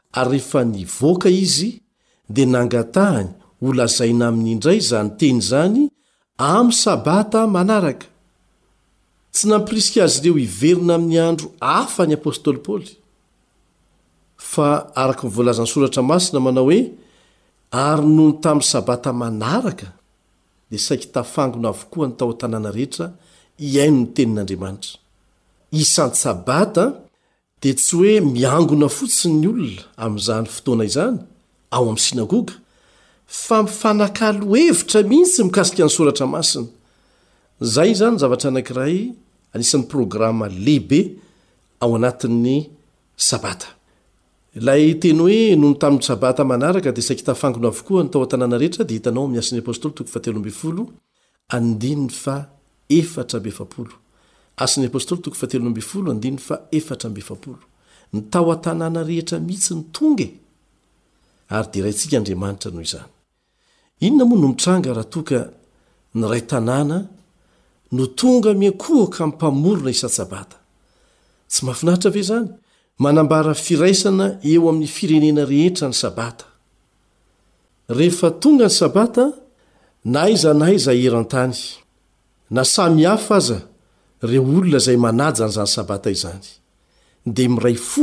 ary 0.09 0.39
rehefa 0.39 0.65
nivoaka 0.65 1.29
izy 1.29 1.81
dia 2.29 2.47
nangatahny 2.49 3.29
ola 3.63 3.85
zaina 3.87 4.29
aminy 4.33 4.53
indray 4.57 4.81
zany 4.81 5.11
teny 5.21 5.37
zany 5.45 5.91
amy 6.41 6.73
sabata 6.73 7.45
manaraka 7.47 8.07
tsy 9.33 9.49
nampirisiky 9.53 10.01
azy 10.01 10.21
ireo 10.25 10.37
hiverina 10.41 10.95
aminy 10.97 11.19
andro 11.21 11.53
hafa 11.61 12.07
ny 12.09 12.15
apostoly 12.17 12.57
paoly 12.67 12.91
fa 14.41 14.89
araka 14.97 15.23
mivoalazany 15.29 15.69
soratra 15.69 16.01
masina 16.03 16.41
manao 16.41 16.65
hoe 16.73 16.81
aro 17.71 18.09
nony 18.09 18.33
tamy 18.43 18.63
sabata 18.65 19.13
manaraka 19.13 19.98
de 20.73 20.79
saiky 20.87 21.09
tafangona 21.15 21.69
avokoa 21.75 22.07
ny 22.09 22.15
tao 22.19 22.31
a-tanàna 22.35 22.71
rehetra 22.77 23.07
iaino 23.73 24.01
ny 24.03 24.09
tenin'andriamanitra 24.17 24.93
isanty 25.83 26.19
sabata 26.25 26.85
de 27.63 27.71
tsy 27.79 27.93
hoe 27.99 28.15
miangona 28.37 28.89
fotsiny 28.99 29.37
ny 29.43 29.47
olona 29.51 29.87
ami'izany 30.05 30.45
fotoana 30.55 30.85
izany 30.91 31.17
ao 31.75 31.85
amin'ny 31.91 32.05
synagoga 32.09 32.55
fa 33.45 33.57
mifanakalo 33.67 34.53
hevitra 34.63 34.99
mihitsy 35.11 35.41
mikasika 35.47 35.83
ny 35.87 35.93
soratra 35.97 36.27
masina 36.35 36.69
zay 37.75 37.91
zany 38.01 38.17
zavatra 38.23 38.49
anankiray 38.51 38.97
anisan'ny 39.55 39.87
programma 39.93 40.47
lehibe 40.65 41.01
ao 41.83 41.91
anatin'ny 41.99 42.57
sabata 43.29 43.69
lay 44.63 44.99
teny 45.01 45.21
hoe 45.21 45.57
nony 45.61 45.77
tamin'y 45.83 46.03
sabata 46.09 46.43
manaraka 46.51 46.91
dea 46.97 47.03
sakitafangono 47.09 47.67
avokoa 47.69 48.03
nytao 48.05 48.23
a-tanàna 48.25 48.57
rehetra 48.59 48.85
dia 48.89 48.97
hitanao 48.97 49.27
miasn'ny 49.27 49.59
apstoly 49.61 49.95
ny 58.13 58.21
tao 58.33 58.51
a-tanàna 58.53 59.01
rehetra 59.09 59.39
mihitsy 59.39 59.75
ny 59.75 59.85
tonga 59.93 60.25
e 60.25 60.31
ary 61.57 61.69
de 61.73 61.79
rantsika 61.85 62.17
andriamanitra 62.19 62.71
noho 62.71 62.83
izany 62.89 63.09
inona 64.07 64.25
moa 64.25 64.39
no 64.43 64.49
mitranga 64.49 64.93
rahatoka 64.97 65.39
ny 66.15 66.25
ray 66.31 66.43
tanàna 66.47 66.97
no 67.93 68.07
tonga 68.07 68.51
miakohaka 68.55 69.27
mmpamorona 69.27 69.91
isantsabata 69.91 70.57
tsy 71.51 71.61
mahafinaritra 71.67 72.11
ve 72.15 72.23
zany 72.23 72.49
manambara 73.03 73.53
firaisana 73.67 74.27
eo 74.53 74.65
amin'ny 74.73 74.91
firenena 74.97 75.43
rehetra 75.53 75.87
ny 75.91 75.97
sabata 76.03 76.47
rehefa 77.99 78.29
tonga 78.43 78.67
ny 78.71 78.75
sabata 78.81 79.25
na 80.13 80.19
aiza 80.27 80.51
naay 80.61 80.75
izay 80.79 81.01
eran-tany 81.09 81.55
na 82.57 82.63
samy 82.75 83.03
hafa 83.11 83.35
aza 83.41 83.59
reo 84.31 84.43
olona 84.59 84.79
izay 84.83 84.99
manaja 85.07 85.45
ny 85.45 85.49
izany 85.55 85.71
sabata 85.77 86.09
izany 86.17 86.45
dia 87.35 87.49
miray 87.55 87.77
fo 87.89 88.03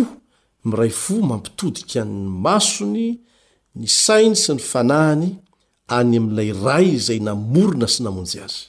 miray 0.69 0.91
fo 1.03 1.15
mampitodikny 1.29 2.11
masony 2.45 3.07
ny 3.79 3.87
sainy 4.05 4.35
sy 4.43 4.51
ny 4.57 4.61
fanahiny 4.71 5.29
any 5.97 6.15
amin'ilay 6.21 6.49
ray 6.67 6.85
izay 6.99 7.19
namorona 7.27 7.87
sy 7.93 7.99
namonjy 8.05 8.39
azy 8.47 8.59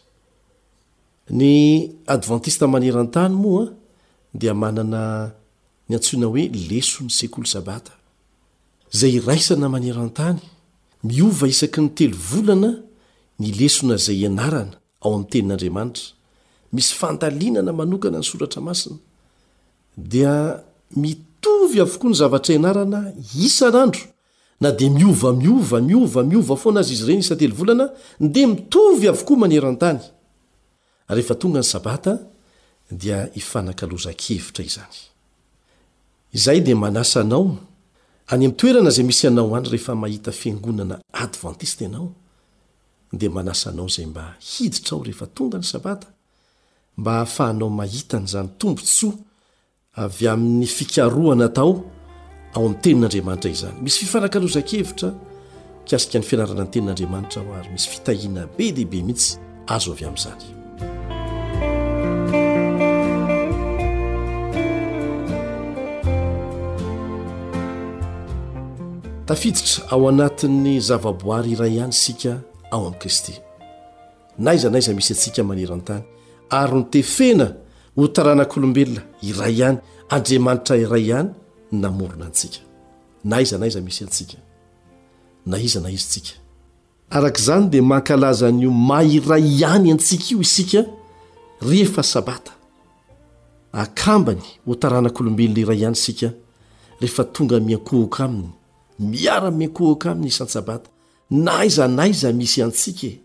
ny 1.39 1.53
advantista 2.17 2.65
maneran-tany 2.75 3.35
moa 3.45 3.65
a 3.71 3.75
dia 4.41 4.53
manana 4.63 5.03
ny 5.89 5.95
antsona 5.99 6.27
hoe 6.27 6.49
leso 6.71 7.05
'ny 7.05 7.11
sekolo 7.21 7.47
sabata 7.55 7.93
zay 8.99 9.15
raisana 9.29 9.69
manero 9.75 10.01
antany 10.07 10.39
miova 11.09 11.47
isaky 11.53 11.81
ny 11.85 11.89
telo 11.99 12.17
volana 12.31 12.71
ny 13.43 13.49
lesona 13.61 13.95
zay 14.05 14.19
ianarana 14.27 14.77
ao 15.03 15.11
ami'nytenin'andriamanitra 15.17 16.03
misy 16.77 16.93
fantalinana 17.01 17.71
manokana 17.81 18.19
ny 18.21 18.25
soratra 18.31 18.61
masina 18.69 18.97
dia 20.13 20.35
mitovy 21.03 21.79
avokoa 21.85 22.09
ny 22.11 22.17
zavatra 22.21 22.53
ianarana 22.57 22.99
isanandro 23.47 24.03
na 24.63 24.69
di 24.79 24.87
miovamiova 24.99 25.79
miovamiova 25.91 26.55
fo 26.63 26.67
anazy 26.73 26.93
izy 26.95 27.05
reny 27.09 27.21
isantelovolana 27.25 27.87
nde 28.25 28.41
mitovy 28.53 29.05
avokoa 29.13 29.37
maneroan-tanytngany 29.43 31.65
sabatd 31.75 32.07
ifnka 33.41 33.85
lozakeira 33.91 34.63
iz 34.71 34.77
izay 36.33 36.61
de 36.61 36.75
manasa 36.75 37.21
anao 37.21 37.57
any 38.27 38.47
ami'ntoerana 38.47 38.91
zay 38.91 39.05
misy 39.05 39.27
anao 39.27 39.55
any 39.57 39.69
rehefa 39.69 39.95
mahita 39.95 40.33
fiangonana 40.33 40.99
adventiste 41.13 41.87
anao 41.87 42.13
de 43.13 43.29
manasa 43.29 43.71
anao 43.71 43.89
zay 43.89 44.07
mba 44.07 44.35
hiditra 44.41 44.97
ao 44.97 45.03
rehefa 45.03 45.27
tonga 45.27 45.59
ny 45.59 45.65
sabata 45.65 46.07
mba 46.97 47.13
hahafahanao 47.13 47.71
mahitany 47.71 48.27
zany 48.27 48.49
tombotsoa 48.59 49.13
avy 49.97 50.29
amin'ny 50.29 50.67
fikaroana 50.67 51.49
tao 51.49 51.85
ao 52.55 52.65
amin'ny 52.65 52.81
tenin'andriamanitra 52.83 53.51
izany 53.51 53.81
misy 53.83 53.99
fifarakalozan-kevitra 54.05 55.09
kasika 55.91 56.19
ny 56.19 56.25
fianarana 56.29 56.65
ny 56.65 56.71
tenin'andriamanitra 56.71 57.41
ho 57.43 57.55
ary 57.55 57.71
misy 57.71 57.89
fitahiana 57.89 58.47
be 58.57 58.73
dehibe 58.73 59.03
mihitsy 59.03 59.39
azo 59.67 59.93
avy 59.93 60.05
am'izany 60.05 60.56
tafiditra 69.27 69.85
ao 69.93 70.09
anatin'ny 70.09 70.79
zava-boary 70.81 71.53
iray 71.53 71.77
ihany 71.77 71.91
isika 71.91 72.41
ao 72.71 72.87
amin'i 72.87 72.99
kristy 73.01 73.33
na 74.39 74.55
iza 74.55 74.71
na 74.71 74.79
iza 74.79 74.93
misy 74.95 75.11
antsika 75.15 75.43
maniran-tany 75.43 76.03
ary 76.51 76.75
notefena 76.75 77.47
hotaranak'olombelona 77.97 79.03
iray 79.23 79.55
ihany 79.59 79.79
andriamanitra 80.15 80.77
iray 80.85 81.03
ihany 81.07 81.31
namorona 81.73 82.25
antsika 82.31 82.59
na 83.25 83.41
iza 83.43 83.59
na 83.59 83.67
iza 83.67 83.81
misy 83.81 84.03
antsika 84.05 84.39
na 85.47 85.59
iza 85.59 85.81
na 85.81 85.91
izy 85.91 86.07
ntsika 86.07 86.33
arakaizany 87.11 87.67
dia 87.71 87.83
mahnkalaza 87.83 88.53
nyoma 88.53 89.03
iray 89.05 89.43
ihany 89.59 89.91
antsika 89.93 90.25
io 90.33 90.41
isika 90.41 90.81
rehefa 91.71 92.03
sabata 92.03 92.53
akambany 93.73 94.43
hotaranak'olombelona 94.67 95.61
iray 95.65 95.79
ihany 95.81 95.99
isika 95.99 96.29
rehefa 97.01 97.25
tonga 97.25 97.61
miankohoka 97.61 98.25
aminy 98.25 98.56
miaramnkohoka 98.99 100.11
aminy 100.11 100.27
isany 100.29 100.49
sabata 100.51 100.91
naaznai 101.31 102.13
za 102.13 102.33
misy 102.33 102.63
antsik 102.63 103.03
e. 103.05 103.21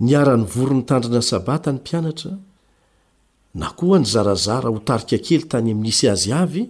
nyvoro 0.00 0.74
nytandrina 0.76 1.22
sabata 1.22 1.72
ny 1.72 1.78
mpianatra 1.80 2.38
na 3.54 3.68
oa 3.76 3.98
nyzarazara 3.98 4.68
ho 4.68 4.78
tarika 4.78 5.18
kely 5.26 5.44
tany 5.50 5.70
aminisy 5.72 6.08
azy 6.10 6.32
avy 6.32 6.62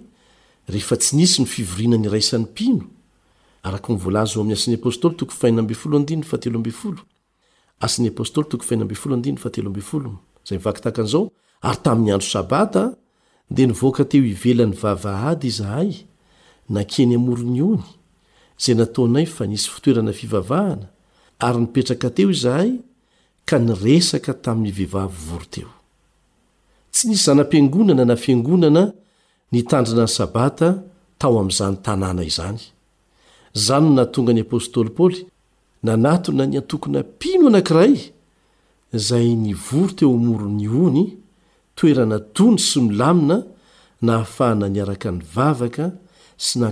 rehefa 0.68 0.96
tsy 0.96 1.16
nisy 1.16 1.38
ny 1.42 1.46
fivoriananyraisan'ny 1.54 2.44
mpino 2.44 2.86
rk 3.62 3.88
mivolazo 3.88 4.40
ary 11.64 11.78
tamin'ny 11.84 12.10
andro 12.12 12.26
sabata 12.36 12.84
dia 13.54 13.66
nivoaka 13.66 14.04
teo 14.10 14.24
ivelan'ny 14.34 14.74
vava 14.82 15.12
ady 15.30 15.50
zahay 15.50 15.90
nankeny 16.70 17.14
hamoro 17.16 17.42
ny 17.42 17.60
ony 17.64 17.78
izay 18.58 18.76
nataonay 18.78 19.26
fa 19.26 19.46
nisy 19.46 19.68
fitoerana 19.70 20.12
fivavahana 20.14 20.86
ary 21.42 21.58
nipetraka 21.60 22.10
teo 22.10 22.30
izahay 22.30 22.70
ka 23.44 23.56
niresaka 23.58 24.34
tamin'ny 24.44 24.70
vehivavy 24.76 25.18
voro 25.28 25.46
teo 25.50 25.70
tsy 26.92 27.04
nisy 27.10 27.24
zanam-piangonana 27.26 28.04
na 28.06 28.16
fiangonana 28.16 28.82
nitandrina 29.52 30.04
ny 30.06 30.12
sabata 30.16 30.68
tao 31.18 31.36
amin'izany 31.40 31.76
tanàna 31.84 32.22
izany 32.30 32.60
zany 33.64 33.88
na 33.96 34.04
tonga 34.12 34.32
ny 34.32 34.42
apôstôly 34.46 34.90
paoly 34.96 35.20
nanato 35.86 36.30
na 36.32 36.44
ny 36.46 36.56
antokona 36.62 37.00
mpino 37.10 37.46
anankiray 37.50 37.94
izay 38.96 39.28
ny 39.44 39.52
voro 39.66 39.92
teo 39.98 40.08
amoro 40.18 40.46
'ny 40.56 40.66
ony 40.86 41.04
toerana 41.76 42.18
tony 42.36 42.58
sy 42.68 42.78
milamina 42.86 43.36
nahafahana 44.06 44.66
niaraka 44.70 45.08
ny 45.10 45.20
vavaka 45.34 45.84
la 46.60 46.68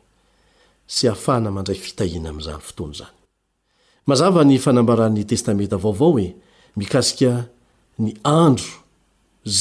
sy 0.95 1.03
afahna 1.15 1.49
mandray 1.57 1.79
fitahina 1.85 2.29
amzanyfotazayva 2.33 4.41
ny 4.49 4.55
fanambaran'ny 4.65 5.23
testamenta 5.31 5.77
vaovao 5.83 6.09
hoe 6.15 6.27
mikasika 6.79 7.31
ny 8.03 8.11
andro 8.41 8.73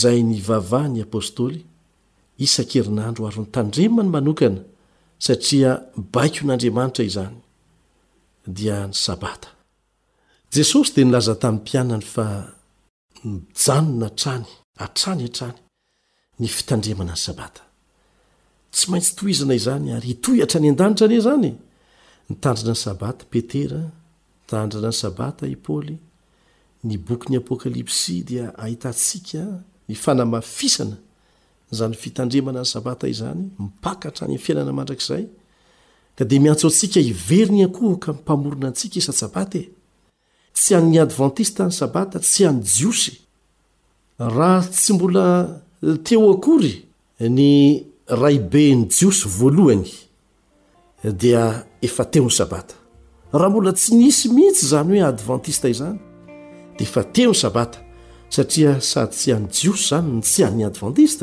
zay 0.01 0.19
ny 0.31 0.37
vavahny 0.49 0.99
apôstôly 1.07 1.59
isan-kerinandro 2.47 3.23
aro 3.29 3.41
ny 3.45 3.49
tandremany 3.57 4.11
manokana 4.15 4.61
satria 5.19 5.81
baiko 5.97 6.47
n'andriamanitra 6.47 7.05
izany 7.05 7.33
dia 8.47 8.83
ny 8.87 8.93
sabata 8.95 9.49
jesosy 10.53 10.95
dia 10.95 11.05
nilaza 11.05 11.35
tamin'ny 11.35 11.61
mpianany 11.63 12.05
fa 12.05 12.27
mijanona 13.25 14.09
trany 14.21 14.47
atrany 14.85 15.25
atrany 15.29 15.59
ny 16.39 16.47
fitandremana 16.57 17.15
ny 17.17 17.19
sabata 17.27 17.63
tsy 18.73 18.85
maintsy 18.91 19.13
toizana 19.17 19.55
izany 19.61 19.89
ary 19.97 20.15
toy 20.25 20.39
atrany 20.45 20.69
an-danitra 20.71 21.07
ane 21.09 21.21
zany 21.27 21.51
nytandrana 22.29 22.73
ny 22.77 22.81
sabata 22.85 23.25
petera 23.33 23.83
mitandrana 24.43 24.91
ny 24.93 24.99
sabata 25.03 25.45
i 25.49 25.57
paly 25.65 25.97
ny 26.89 26.95
bokyni 27.07 27.37
apôkalipsy 27.41 28.17
dia 28.29 28.45
ahitantsiaka 28.63 29.45
ifanamafisana 29.89 30.97
zany 31.71 31.95
fitandrimana 31.95 32.61
ny 32.61 32.67
sabata 32.67 33.09
izany 33.09 33.51
mipakahtra 33.59 34.27
e. 34.27 34.29
any 34.31 34.39
fiainana 34.39 34.73
mandrakzay 34.73 35.27
ka 36.17 36.25
de 36.25 36.39
miantsoasika 36.41 37.01
iveriny 37.01 37.65
akoka 37.67 38.13
mipamorona 38.13 38.67
antsika 38.71 38.97
isasabat 39.03 39.53
tsy 40.55 40.75
anny 40.79 40.99
advntistny 40.99 41.71
sabata 41.73 42.19
tsyanay 42.19 43.19
abe 48.09 48.65
ny 48.77 48.87
jios 48.99 49.19
aoeysaat 52.37 52.75
ts 58.29 58.69
nisyyisysyanjs 58.79 59.81
zany 59.89 60.23
sy 60.23 60.45
anny 60.45 60.65
adventist 60.65 61.21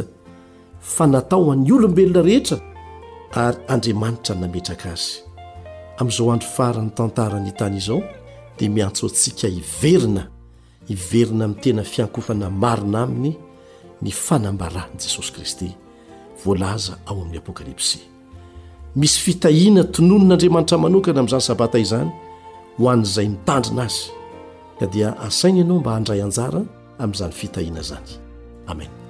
fa 0.83 1.07
natao 1.07 1.45
han'ny 1.49 1.71
olombelona 1.73 2.21
rehetra 2.21 2.57
ary 3.33 3.57
andriamanitra 3.67 4.35
nametraka 4.35 4.89
azy 4.91 5.21
amin'izao 5.97 6.31
andro 6.31 6.47
farany 6.57 6.89
tantarany 6.97 7.47
itany 7.51 7.77
izao 7.77 8.01
dia 8.59 8.69
miantso 8.69 9.05
antsika 9.07 9.47
hiverina 9.47 10.27
hiverina 10.87 11.47
min'ny 11.47 11.61
tena 11.63 11.83
fiankofana 11.83 12.49
marina 12.49 13.03
aminy 13.03 13.33
ny 14.01 14.11
fanambaran' 14.11 14.97
jesosy 14.99 15.31
kristy 15.33 15.69
voalaza 16.45 16.97
ao 17.05 17.21
amin'ny 17.21 17.37
apokalipsi 17.37 17.99
misy 18.95 19.17
fitahiana 19.23 19.83
tonononaandriamanitra 19.83 20.77
manokana 20.77 21.19
amin'izany 21.19 21.41
sabata 21.41 21.79
izany 21.79 22.11
ho 22.77 22.89
an'izay 22.89 23.29
mitandrina 23.29 23.83
azy 23.87 24.11
ka 24.79 24.85
dia 24.85 25.15
asaina 25.19 25.59
ianao 25.59 25.79
mba 25.79 25.91
handray 25.95 26.21
anjara 26.21 26.61
amin'izany 26.99 27.31
fitahiana 27.33 27.79
izany 27.79 28.09
amen 28.67 29.02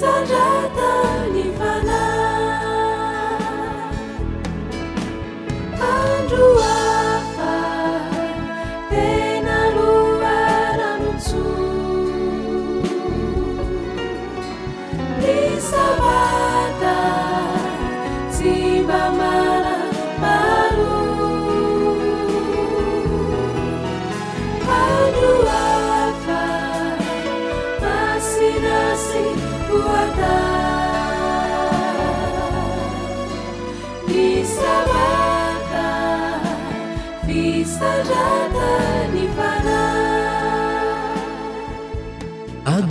ص 0.00 0.04
着 0.30 0.49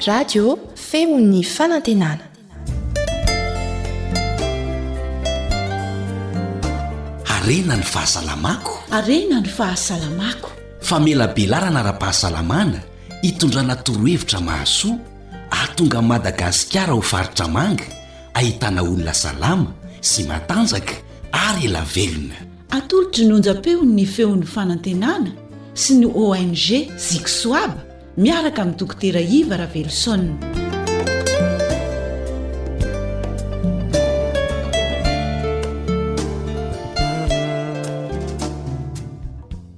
rfeo'ny 0.00 1.44
faantenaa 1.44 2.16
arena 7.28 7.76
ny 7.76 7.82
fahasalamakoarnanyahasaamao 7.84 10.48
fa 10.80 10.96
melabelara 11.00 11.66
ana 11.68 11.82
ra-pahasalamana 11.82 12.80
hitondrana 13.22 13.76
torohevitra 13.76 14.40
mahasoa 14.40 14.98
atonga 15.62 16.02
madagasikara 16.02 16.92
ho 16.92 17.02
faritra 17.02 17.48
manga 17.48 17.84
ahitana 18.34 18.82
olona 18.82 19.14
salama 19.14 19.72
sy 20.00 20.22
matanjaka 20.24 20.94
ary 21.32 21.64
ela 21.68 21.82
velona 21.84 22.34
atolo 22.70 23.10
dry 23.12 23.24
nonjapeo'ny 23.28 24.06
feon'ny 24.06 24.46
fanantenana 24.48 25.30
sy 25.76 25.94
ny 26.00 26.06
ong 26.08 26.54
ziksoab 26.96 27.89
miaraka 28.18 28.62
amin'ny 28.66 28.76
dokotera 28.80 29.20
iva 29.22 29.56
ravelisone 29.56 30.30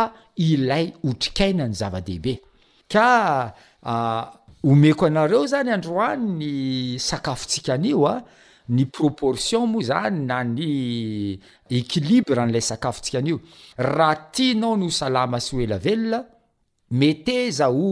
ilay 0.50 0.86
otrikainany 1.10 1.74
zava-dehibe 1.80 2.34
ka 2.92 3.06
omeko 4.72 5.04
anareo 5.10 5.44
zany 5.52 5.72
androan 5.78 6.22
ny 6.40 6.50
sakafontsikan'ioa 7.10 8.16
ny 8.76 8.84
proporion 8.98 9.66
moa 9.72 9.86
zany 9.90 10.20
na 10.30 10.38
ny 10.56 10.64
iibrean'la 11.78 12.62
akafotikanio 12.76 13.38
ahat 13.86 14.34
nao 14.62 14.74
nalm 14.82 15.34
sy 15.46 15.54
oelaela 15.60 16.20
metezaho 17.00 17.90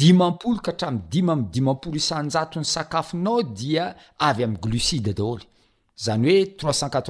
dimapolo 0.00 0.58
ka 0.64 0.72
htrami 0.74 1.00
dima 1.12 1.32
m 1.38 1.48
dimapolo 1.52 1.96
isaanjaton'ny 2.02 2.64
sakafonao 2.74 3.42
dia 3.58 3.84
avy 4.28 4.42
am'y 4.46 4.60
glocide 4.64 5.12
daholy 5.18 5.44
zany 6.02 6.34
hoe 6.36 6.54
toscenqit 6.54 7.04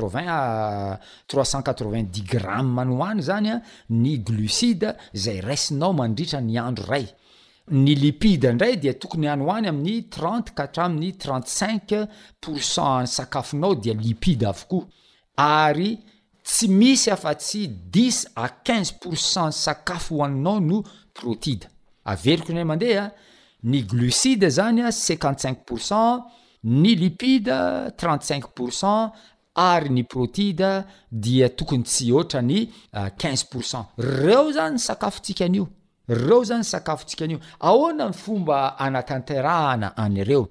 toiscentqteint 1.28 2.04
ah, 2.06 2.12
dix 2.12 2.24
gramme 2.32 2.72
many 2.74 2.94
hoany 2.98 3.22
zany 3.28 3.48
a 3.50 3.56
ah, 3.56 3.64
ny 3.94 4.14
glucide 4.28 4.90
zay 5.22 5.38
raisinao 5.46 5.92
mandritrany 5.98 6.58
andro 6.58 6.88
ray 6.90 7.06
ny 7.82 7.94
lipide 8.02 8.50
ndray 8.56 8.74
dia 8.82 8.94
tokony 8.98 9.28
any 9.34 9.44
hoany 9.48 9.68
amin'ny 9.72 9.94
trente 10.14 10.50
kahatra 10.56 10.82
amin'ny 10.88 11.12
trente 11.22 11.48
cinq 11.60 11.94
pourcent 12.42 13.00
ny 13.04 13.06
sakafonao 13.16 13.74
dia 13.82 13.94
lipide 14.04 14.46
avokoa 14.48 14.88
ary 15.46 15.92
tsy 16.46 16.68
misy 16.78 17.12
afa 17.14 17.32
tsy 17.42 17.62
dix 17.94 18.26
a 18.34 18.46
q5uinze 18.64 18.92
pourcent 19.02 19.52
ny 19.54 19.58
sakafo 19.64 20.18
hoaninao 20.20 20.58
no 20.70 20.78
proteide 21.18 21.66
averiko 22.12 22.52
nay 22.58 22.66
mandeha 22.72 23.06
ah, 23.06 23.14
ny 23.62 23.84
glucide 23.90 24.46
zany 24.58 24.82
a 24.82 24.90
cinquante 24.90 25.46
cinq 25.46 25.58
pourcent 25.68 26.26
ny 26.68 26.94
lipide 26.98 27.52
5ot 27.52 29.10
ary 29.60 29.90
ny 29.92 30.02
proteide 30.08 30.70
dia 31.10 31.48
tokony 31.48 31.82
tsy 31.84 32.10
oatranypot 32.12 33.56
euh, 33.56 33.86
reo 33.98 34.52
zany 34.52 34.78
sakafoikanio 34.78 35.68
reo 36.08 36.44
zany 36.44 36.64
sakatsianio 36.64 37.38
aona 37.60 38.06
ny 38.08 38.12
fomba 38.12 38.78
anatanterahana 38.78 39.96
anreo 39.96 40.48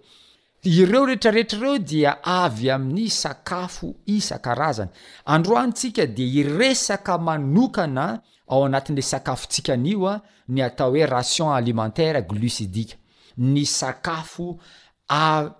ireo 0.63 1.05
reetrareetrareo 1.05 1.77
dia 1.77 2.17
avy 2.23 2.69
amin'ny 2.71 3.09
sakafo 3.09 3.93
isa 4.05 4.39
arazana 4.43 4.89
androanysika 5.25 6.05
di 6.05 6.39
iresaka 6.39 7.17
manokana 7.17 8.19
ao 8.47 8.65
anatin'le 8.65 9.01
sakafosikanioa 9.01 10.21
ny 10.47 10.59
ataohoe 10.65 11.03
ationaientariia 11.03 12.97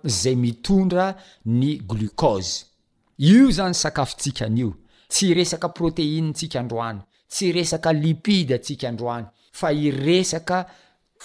zay 0.04 0.36
mitondra 0.36 1.14
ny 1.44 1.80
glikose 1.86 2.64
io 3.18 3.50
zany 3.50 3.74
sakafontsikan'io 3.74 4.74
tsy 5.10 5.34
resaka 5.34 5.68
proteinentsikaandroany 5.68 7.00
tsy 7.30 7.52
resaka 7.52 7.90
lipide 7.92 8.52
antsika 8.54 8.88
androany 8.88 9.26
fa 9.52 9.72
iresaka 9.72 10.58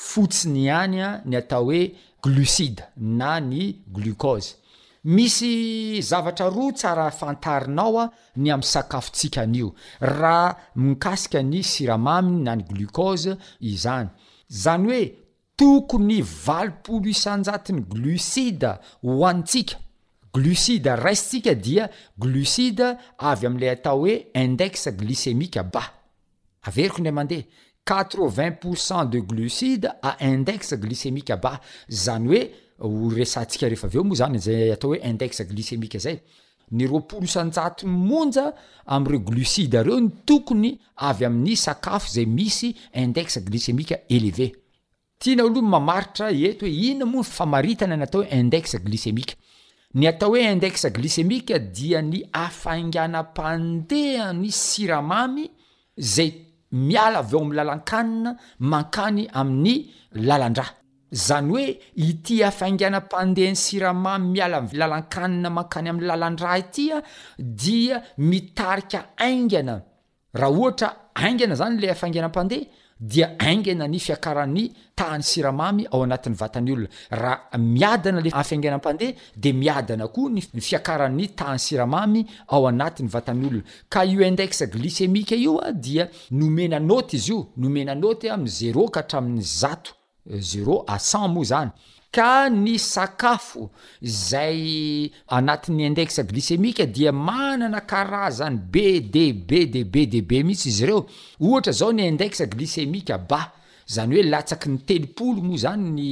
fotsiny 0.10 0.70
any 0.70 1.00
a 1.02 1.10
ny 1.26 1.36
atao 1.38 1.64
hoe 1.64 1.94
glocide 2.24 2.84
na 2.98 3.40
ny 3.40 3.84
glicose 3.94 4.56
misy 5.04 6.02
zavatra 6.02 6.50
roa 6.50 6.74
tsara 6.74 7.12
fantarinao 7.12 8.00
a 8.04 8.12
ny 8.36 8.50
ami'y 8.54 8.66
sakafontsikan'io 8.74 9.70
raha 10.02 10.58
mikasika 10.76 11.40
ny 11.44 11.62
siramaminy 11.64 12.44
na 12.44 12.56
ny 12.56 12.64
glikose 12.70 13.38
izany 13.60 14.10
zany 14.50 14.88
oe 15.00 15.04
tokony 15.58 16.22
valipoloisnjatiny 16.22 17.82
glucida 17.90 18.80
hoantsika 19.04 19.76
glucide 20.34 20.90
rasitsika 21.00 21.54
dia 21.56 21.86
glucide 22.20 22.90
avy 23.30 23.46
amlay 23.48 23.70
ata 23.72 23.94
oe 23.96 24.16
index 24.42 24.88
glycemika 25.00 25.64
ba 25.74 25.82
averiko 26.68 26.98
ndey 27.02 27.12
mandeha 27.14 27.44
orcn 28.20 28.58
de 29.12 29.20
glucide 29.22 29.88
a 30.02 30.16
index 30.20 30.74
glicemika 30.84 31.38
ba 31.38 31.54
zany 31.90 32.50
oeesiaeeo 32.80 34.06
oeayeyafoay 34.12 35.00
sidex 35.64 36.06
limia 43.70 44.00
lev 44.10 44.40
tiana 45.20 45.44
olohan 45.46 45.62
mamaritra 45.74 46.28
eto 46.50 46.66
hoe 46.66 46.76
inona 46.92 47.06
moany 47.12 47.26
famaritana 47.36 47.96
ny 47.98 48.04
atao 48.06 48.22
hoe 48.22 48.38
indexa 48.42 48.78
glysemika 48.88 49.34
ny 49.94 50.08
atao 50.12 50.30
hoe 50.34 50.44
index 50.54 50.86
glysemika 50.98 51.60
dia 51.76 52.02
ny 52.02 52.24
afanganampandehany 52.34 54.52
siramamy 54.52 55.46
zay 55.98 56.30
miala 56.72 57.20
av 57.24 57.34
eo 57.34 57.40
amlalakanina 57.46 58.36
mankany 58.60 59.28
amin'ny 59.42 59.76
lalandra 60.28 60.66
zany 61.26 61.52
oe 61.58 61.66
ity 62.08 62.42
afanganampandehan'ny 62.44 63.56
siramamy 63.66 64.30
mialalalakana 64.34 65.50
mankanyami'y 65.50 66.06
laladraha 66.10 66.58
itya 66.64 67.02
dia 67.40 68.04
mitarika 68.18 69.02
aingana 69.18 69.76
raha 70.34 70.60
ohatra 70.60 70.90
aingana 71.24 71.56
zany 71.56 71.80
la 71.82 71.92
afanganam-pandeha 71.92 72.66
dia 73.00 73.36
aingana 73.40 73.88
ny 73.88 74.00
fiakarany 74.00 74.72
taany 74.96 75.22
siramamy 75.24 75.88
ao 75.92 76.04
anatin'ny 76.04 76.36
vatany 76.38 76.72
olona 76.72 76.90
raha 77.12 77.58
miadana 77.58 78.22
le 78.22 78.30
afaingana 78.34 78.76
am-pandeha 78.76 79.12
de 79.36 79.52
miadana 79.54 80.08
koa 80.08 80.30
nyy 80.32 80.44
fiakarany 80.62 81.28
taany 81.36 81.60
siramamy 81.60 82.26
ao 82.48 82.68
anatin'ny 82.68 83.10
vatany 83.12 83.46
olona 83.48 83.64
ka 83.90 84.04
io 84.06 84.22
indexa 84.24 84.66
glicemika 84.68 85.36
io 85.36 85.58
a 85.60 85.74
dia 85.74 86.10
nomenanoty 86.32 87.16
izy 87.18 87.32
io 87.34 87.48
nomenanoty 87.58 88.30
ami 88.30 88.48
zero 88.50 88.88
kahatramin'ny 88.88 89.42
zato 89.44 89.92
zero 90.40 90.84
asen 90.88 91.28
moa 91.28 91.44
zany 91.44 91.72
ka 92.16 92.48
ny 92.50 92.78
sakafo 92.80 93.64
zay 94.02 95.12
anatin'ny 95.36 95.84
indexa 95.92 96.24
glicemika 96.30 96.86
dia 96.96 97.12
manana 97.28 97.82
kara 97.92 98.32
zany 98.40 98.58
b 98.74 98.78
d 99.14 99.18
b 99.50 99.52
d 99.74 99.84
b 99.94 99.96
d 100.12 100.16
b 100.30 100.32
mihitsy 100.48 100.70
izy 100.72 100.84
reo 100.88 101.02
ohatra 101.46 101.74
zao 101.80 101.92
ny 101.94 102.04
indexa 102.14 102.46
glicemika 102.54 103.16
ba 103.32 103.42
zany 103.96 104.12
hoe 104.16 104.28
latsaky 104.32 104.68
ny 104.72 104.78
telopolo 104.88 105.40
moa 105.48 105.62
zany 105.64 105.86
ny 105.98 106.10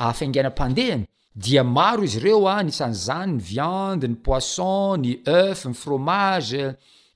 ahafainganam-pandehany 0.00 1.02
dia 1.42 1.62
maro 1.76 2.00
izy 2.08 2.20
reo 2.24 2.40
a 2.48 2.54
ah, 2.54 2.60
anisany 2.64 2.96
zany 3.06 3.30
ny 3.34 3.42
viande 3.50 4.06
ny 4.08 4.16
poisson 4.24 4.96
ny 5.04 5.10
ef 5.44 5.58
ny 5.68 5.74
fromage 5.82 6.64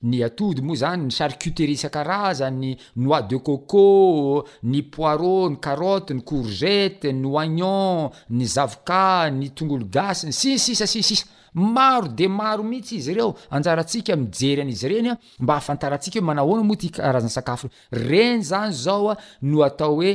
ny 0.05 0.21
atody 0.25 0.61
moa 0.61 0.75
zany 0.81 1.03
ny 1.07 1.11
charcuterisan-karazany 1.17 2.71
noit 3.01 3.27
de 3.29 3.37
coco 3.47 4.45
ny 4.63 4.83
poir 4.93 5.19
ny 5.51 5.57
carote 5.61 6.13
ny 6.13 6.21
courzette 6.29 7.09
ny 7.13 7.25
oignon 7.39 8.09
ny 8.29 8.45
zavoka 8.45 9.31
ny 9.31 9.49
tongolo 9.55 9.85
gasy 9.91 10.31
sisisa 10.33 10.85
sisisa 10.87 11.25
maro 11.53 12.07
de 12.07 12.27
maro 12.27 12.63
mihitsy 12.63 12.95
izy 13.01 13.13
reo 13.17 13.31
anjarantsika 13.49 14.15
mijeryan'izy 14.15 14.87
renya 14.89 15.17
mba 15.39 15.53
ahafantaratsika 15.53 16.19
hoe 16.19 16.25
manahona 16.29 16.63
moa 16.63 16.77
ty 16.77 16.89
karazany 16.91 17.31
sakafo 17.33 17.69
reny 17.91 18.43
zany 18.43 18.71
zaoa 18.73 19.17
no 19.41 19.63
atao 19.65 19.97
oe 20.01 20.11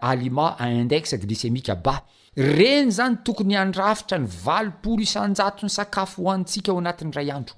aliment 0.00 0.56
index 0.80 1.14
glycemiqe 1.22 1.74
ba 1.84 2.02
reny 2.36 2.90
zany 2.90 3.18
tokony 3.24 3.54
andrafitra 3.56 4.18
ny 4.18 4.26
valpolo 4.44 5.02
isanjatony 5.06 5.70
sakafo 5.70 6.22
hoantsika 6.26 6.72
oanatin' 6.74 7.12
ray 7.14 7.30
andro 7.30 7.54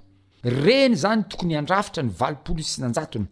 reny 0.51 0.97
zany 0.97 1.25
tokony 1.25 1.57
andrafitra 1.59 2.03
ny 2.03 2.11
valopolo 2.19 2.59
isy 2.61 2.81
nanjatony 2.83 3.27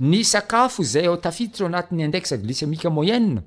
ny 0.00 0.24
sakafo 0.24 0.82
izay 0.82 1.06
ao 1.06 1.16
tafititra 1.16 1.64
ao 1.66 1.70
anatin'ny 1.70 2.04
index 2.04 2.34
glycemika 2.34 2.90
moyene 2.90 3.40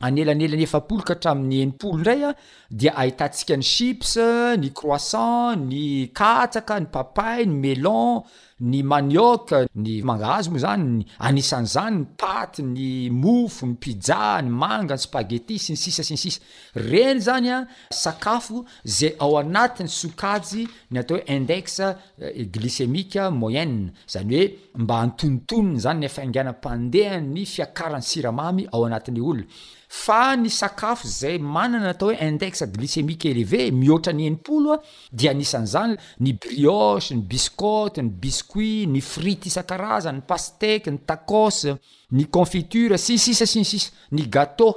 anyelanelany 0.00 0.62
efapoloka 0.62 1.14
hatramin'ny 1.16 1.56
enimpolo 1.62 1.96
indray 1.98 2.24
a 2.24 2.34
dia 2.70 2.92
ahitantsika 2.96 3.56
ny 3.56 3.62
ships 3.62 4.16
ny 4.58 4.70
croissant 4.72 5.56
ny 5.70 6.08
katsaka 6.12 6.80
ny 6.80 6.86
papay 6.92 7.44
ny 7.46 7.54
melon 7.56 8.22
ny 8.60 8.82
manioka 8.82 9.66
ny 9.76 10.02
mangahazo 10.02 10.50
moa 10.50 10.60
zany 10.60 11.06
anisan'izany 11.22 11.94
ny 11.98 12.06
paty 12.18 12.62
ny 12.66 12.86
mofo 13.10 13.66
ny 13.70 13.76
pizza 13.78 14.42
ny 14.42 14.50
manga 14.50 14.96
ny 14.98 15.02
spaghetti 15.02 15.58
sy 15.62 15.76
ny 15.76 15.78
sisa 15.78 16.02
sy 16.04 16.16
ny 16.18 16.22
sisa 16.24 16.40
reny 16.74 17.22
zany 17.22 17.50
a 17.54 17.58
sakafo 17.94 18.64
zay 18.82 19.14
ao 19.22 19.38
anatin'ny 19.38 19.88
sokajy 19.90 20.64
ny 20.90 20.98
atao 20.98 21.20
hoe 21.20 21.26
indexa 21.36 21.92
eh, 22.18 22.48
glicemika 22.52 23.30
moyene 23.30 23.92
zany 24.10 24.34
hoe 24.34 24.46
mba 24.82 25.00
antonotonony 25.04 25.78
zany 25.84 26.00
ny 26.02 26.06
efainganampandeha 26.10 27.20
ny 27.20 27.46
fiakarany 27.46 28.02
siramamy 28.02 28.66
ao 28.72 28.84
anatin'ny 28.86 29.20
olona 29.20 29.46
fa 29.88 30.36
ny 30.36 30.50
sakafo 30.50 31.08
zay 31.08 31.38
manana 31.38 31.88
atao 31.94 32.08
hoe 32.08 32.20
index 32.28 32.62
glycemique 32.72 33.28
eleve 33.30 33.70
mihoatra 33.70 34.12
ny 34.12 34.22
enimpolo 34.26 34.72
a 34.74 34.82
dia 35.12 35.30
anisan'izany 35.32 35.94
ny 36.22 36.32
brioche 36.42 37.14
ny 37.16 37.22
biscote 37.30 38.02
ny 38.02 38.10
biscuit 38.22 38.86
ny 38.92 39.00
frite 39.00 39.48
isan-karazana 39.48 40.18
ny 40.18 40.24
pasteqy 40.28 40.90
ny 40.92 41.00
tacose 41.08 41.78
ny 42.12 42.22
confiture 42.36 42.98
sisisa 42.98 43.46
sinsisa 43.46 43.90
ny 44.12 44.26
gâteau 44.34 44.74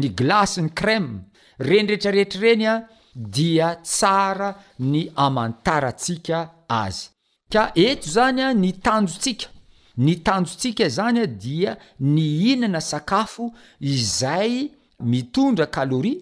ny 0.00 0.08
glace 0.20 0.56
ny 0.62 0.70
crème 0.80 1.10
renirehetrarehetra 1.58 2.40
reny 2.40 2.64
a 2.72 2.74
dia 3.14 3.68
tsara 3.82 4.50
ny 4.78 5.10
amantaraatsika 5.14 6.38
azy 6.68 7.10
ka 7.52 7.70
eto 7.86 8.10
zany 8.16 8.40
a 8.46 8.48
ny 8.54 8.70
tanjotsika 8.84 9.52
ny 10.00 10.16
tanjontsika 10.26 10.88
zany 10.98 11.22
a 11.22 11.26
dia 11.26 11.76
ny 12.02 12.22
hihnana 12.40 12.80
sakafo 12.80 13.52
izay 13.94 14.70
mitondra 15.00 15.66
kalori 15.66 16.16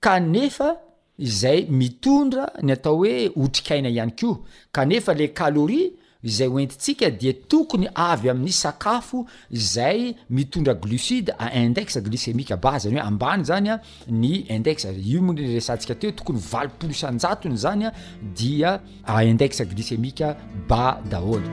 kanefa 0.00 0.76
izay 1.18 1.66
mitondra 1.70 2.48
ny 2.62 2.72
atao 2.74 2.98
hoe 3.02 3.30
otrikaina 3.36 3.88
ihany 3.88 4.10
kio 4.14 4.38
kanefa 4.72 5.14
le 5.14 5.28
kalori 5.28 5.82
zay 6.24 6.46
hoentintsika 6.46 7.10
dia 7.10 7.32
tokony 7.32 7.86
avy 7.94 8.30
amin'ny 8.30 8.52
sakafo 8.54 9.24
zay 9.50 10.14
mitondra 10.30 10.74
glucide 10.74 11.34
index 11.54 11.98
glycemika 12.02 12.56
ba 12.56 12.76
zany 12.78 12.98
hoe 12.98 13.06
ambany 13.06 13.44
zany 13.44 13.70
a 13.76 13.80
ny 14.08 14.34
index 14.48 14.86
io 15.06 15.22
mi 15.22 15.38
resantsika 15.54 15.94
teo 15.94 16.10
tokony 16.10 16.38
valipolosanjatony 16.50 17.56
zanya 17.56 17.92
dia 18.34 18.80
index 19.22 19.62
glycemika 19.62 20.34
ba 20.68 21.00
daholy 21.10 21.50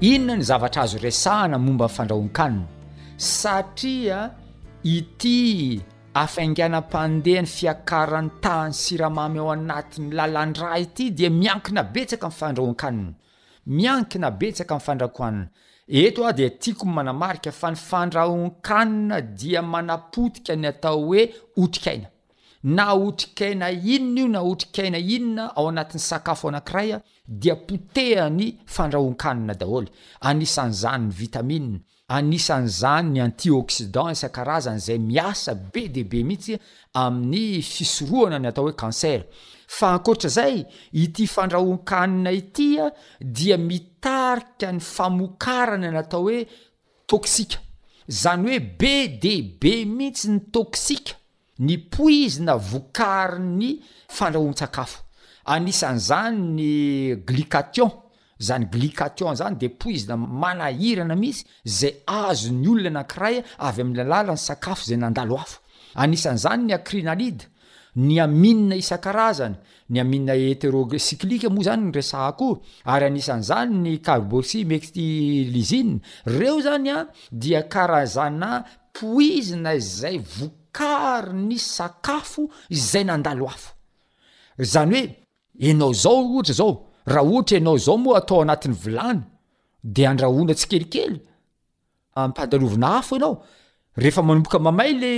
inona 0.00 0.36
ny 0.36 0.42
zavatra 0.42 0.82
azo 0.82 0.98
resahana 0.98 1.58
momba 1.58 1.86
ny 1.86 1.94
fandrahoan-kanina 1.96 2.66
satria 3.16 4.18
ity 4.84 5.80
afainganam-pandeha 6.14 7.40
n'ny 7.42 7.48
fiakarany 7.54 8.28
tany 8.42 8.72
siramamy 8.72 9.38
ao 9.42 9.50
anatiny 9.52 10.10
lalanyd 10.14 10.56
raha 10.62 10.78
ity 10.84 11.06
dia 11.18 11.30
miankina 11.40 11.82
betsaka 11.94 12.28
ifandrahoan-kanina 12.34 13.12
miankina 13.78 14.30
betsaka 14.40 14.74
min' 14.76 14.86
fandrakohanina 14.86 15.46
eto 16.02 16.20
ao 16.26 16.32
di 16.32 16.46
tiakony 16.50 16.92
manamarika 16.96 17.50
fa 17.52 17.70
ny 17.72 17.76
fandrahoan-kanina 17.88 19.16
dia 19.40 19.62
manapotika 19.62 20.52
ny 20.56 20.68
atao 20.68 21.02
hoe 21.08 21.22
otrikaina 21.62 22.08
na 22.62 22.94
otrik'aina 22.94 23.70
inona 23.70 24.20
io 24.22 24.28
na 24.28 24.40
otrik'aina 24.42 24.98
inona 24.98 25.50
ao 25.56 25.68
anatin'ny 25.68 26.00
sakafo 26.02 26.48
anankiray 26.48 26.90
a 26.96 27.00
dia 27.26 27.54
potehany 27.54 28.58
fandrahonkanina 28.66 29.54
daholy 29.54 29.86
anisany 30.20 30.72
zanyny 30.72 31.10
vitamina 31.14 31.78
anisany 32.08 32.66
zanyny 32.68 33.20
anti 33.22 33.50
osidant 33.50 34.10
isan-karazany 34.12 34.78
zay 34.80 34.98
miasa 34.98 35.54
b 35.54 35.88
db 35.88 36.24
mihitsy 36.24 36.56
amin'ny 36.94 37.62
fisoroana 37.62 38.38
natao 38.38 38.64
hoe 38.64 38.72
kancer 38.74 39.22
fa 39.66 39.92
ankoatra 39.94 40.30
zay 40.30 40.64
ity 40.92 41.26
fandrahokanina 41.26 42.30
itya 42.30 42.90
dia 43.20 43.56
mitarika 43.58 44.72
ny 44.72 44.80
famokarana 44.80 45.88
n 45.92 45.96
atao 46.02 46.24
oe 46.26 46.42
toksika 47.06 47.58
zany 48.10 48.48
hoe 48.50 48.58
b 48.80 48.84
db 49.22 49.62
mihitsy 49.94 50.28
ny 50.30 50.40
toksika 50.52 51.14
ny 51.58 51.78
poizina 51.90 52.56
vokary 52.56 53.38
ny 53.42 53.70
fanahon-sakafo 54.08 55.00
anisan'zany 55.50 56.36
ny 56.36 56.70
glication 57.26 57.90
zanygliation 58.38 59.34
zany 59.34 59.58
de 59.58 59.68
poizna 59.82 60.14
manahirana 60.16 61.16
mihisy 61.18 61.44
zay 61.64 61.94
azony 62.06 62.68
olona 62.70 62.90
nakiray 63.00 63.40
avyam'nylalalany 63.68 64.38
sakafo 64.38 64.84
zay 64.88 64.96
nandaloafo 65.02 65.58
anisan'zany 66.04 66.66
ny 66.68 66.72
arinalide 66.76 67.44
ny 68.06 68.20
aminna 68.26 68.76
isa-karazana 68.78 69.58
ny 69.90 70.00
aminna 70.00 70.36
etérocicliqe 70.50 71.48
moa 71.50 71.64
zany 71.72 71.88
yresaa 71.90 72.30
ko 72.38 72.60
ary 72.84 73.06
anisan'zany 73.06 73.70
ny 73.86 73.96
carbosimeilii 74.00 75.98
reo 76.26 76.60
zanya 76.60 77.06
dia 77.32 77.62
karazana 77.62 78.64
poizina 78.94 79.74
zay 79.80 80.18
kary 80.76 81.32
ny 81.48 81.56
sakafo 81.74 82.42
zay 82.88 83.04
nandalo 83.04 83.44
afa 83.54 83.70
zany 84.72 85.02
hoe 85.60 85.70
anao 85.74 85.92
zao 86.02 86.16
ohatra 86.28 86.54
zao 86.60 86.72
raha 87.12 87.26
ohatra 87.30 87.56
anao 87.60 87.76
zao 87.86 87.96
moa 88.02 88.16
atao 88.20 88.38
anatin'ny 88.44 88.76
vilany 88.84 89.20
de 89.94 90.02
andrahona 90.10 90.52
tsi 90.58 90.66
kelikely 90.70 91.18
ampandalovina 92.18 92.88
hafo 92.94 93.12
anao 93.18 93.36
rehefa 94.00 94.20
manomboka 94.26 94.58
mamay 94.66 94.92
le 95.02 95.10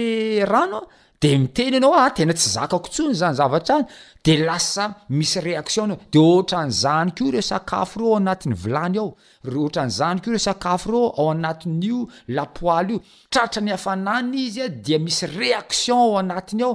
ranoa 0.53 0.85
de 1.23 1.37
miteny 1.37 1.75
anao 1.77 1.93
a 2.03 2.05
tena 2.17 2.33
tsy 2.35 2.49
zaka 2.57 2.77
kotsony 2.85 3.15
zany 3.21 3.35
zavatra 3.41 3.75
any 3.79 3.87
de 4.25 4.33
lasa 4.47 4.85
misy 5.17 5.39
réactionnao 5.47 5.97
de 6.13 6.19
ohatra 6.19 6.61
ny 6.69 6.73
zanikoio 6.83 7.33
reo 7.35 7.43
sakafo 7.51 8.01
reo 8.01 8.09
ao 8.11 8.17
anatin'ny 8.21 8.55
vilany 8.63 8.97
ao 9.03 9.09
rohatra 9.53 9.83
ny 9.87 9.93
zaniko 9.99 10.27
io 10.27 10.33
reo 10.37 10.47
sakafo 10.49 10.87
reo 10.93 11.05
ao 11.21 11.31
anatin'io 11.35 12.01
lapoaly 12.37 12.95
io 12.95 13.01
traotra 13.33 13.61
ny 13.63 13.71
afanana 13.77 14.35
izy 14.45 14.61
a 14.67 14.69
dia 14.85 14.99
misy 15.05 15.25
réaction 15.39 15.99
ao 16.07 16.15
anatiny 16.23 16.63
ao 16.69 16.73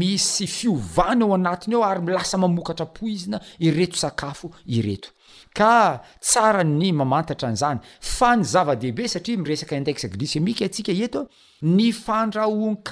misy 0.00 0.44
fiovany 0.56 1.22
ao 1.24 1.32
anatiny 1.38 1.74
ao 1.76 1.84
ary 1.90 2.00
lasa 2.16 2.36
mamokatrapoh 2.42 3.08
izina 3.14 3.38
ireto 3.66 3.96
sakafo 4.04 4.46
ireto 4.78 5.08
ka 5.58 5.98
tsara 6.20 6.62
ny 6.64 6.88
mamantatra 6.94 7.50
nyzany 7.52 7.78
fa 8.14 8.30
ny 8.38 8.42
zava-dehibe 8.52 9.04
satria 9.14 9.38
miresakinde 9.42 9.92
lemika 10.32 10.64
asikaeto 10.70 11.20
ny 11.76 11.86
fandrahonk 12.04 12.90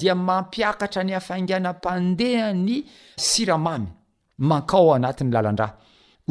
dia 0.00 0.14
mampiakatra 0.28 1.02
ny 1.04 1.12
afanganamandehany 1.20 2.76
siraamy 3.26 3.86
mankao 4.48 4.88
anatin'ny 4.96 5.32
lalandraa 5.36 5.72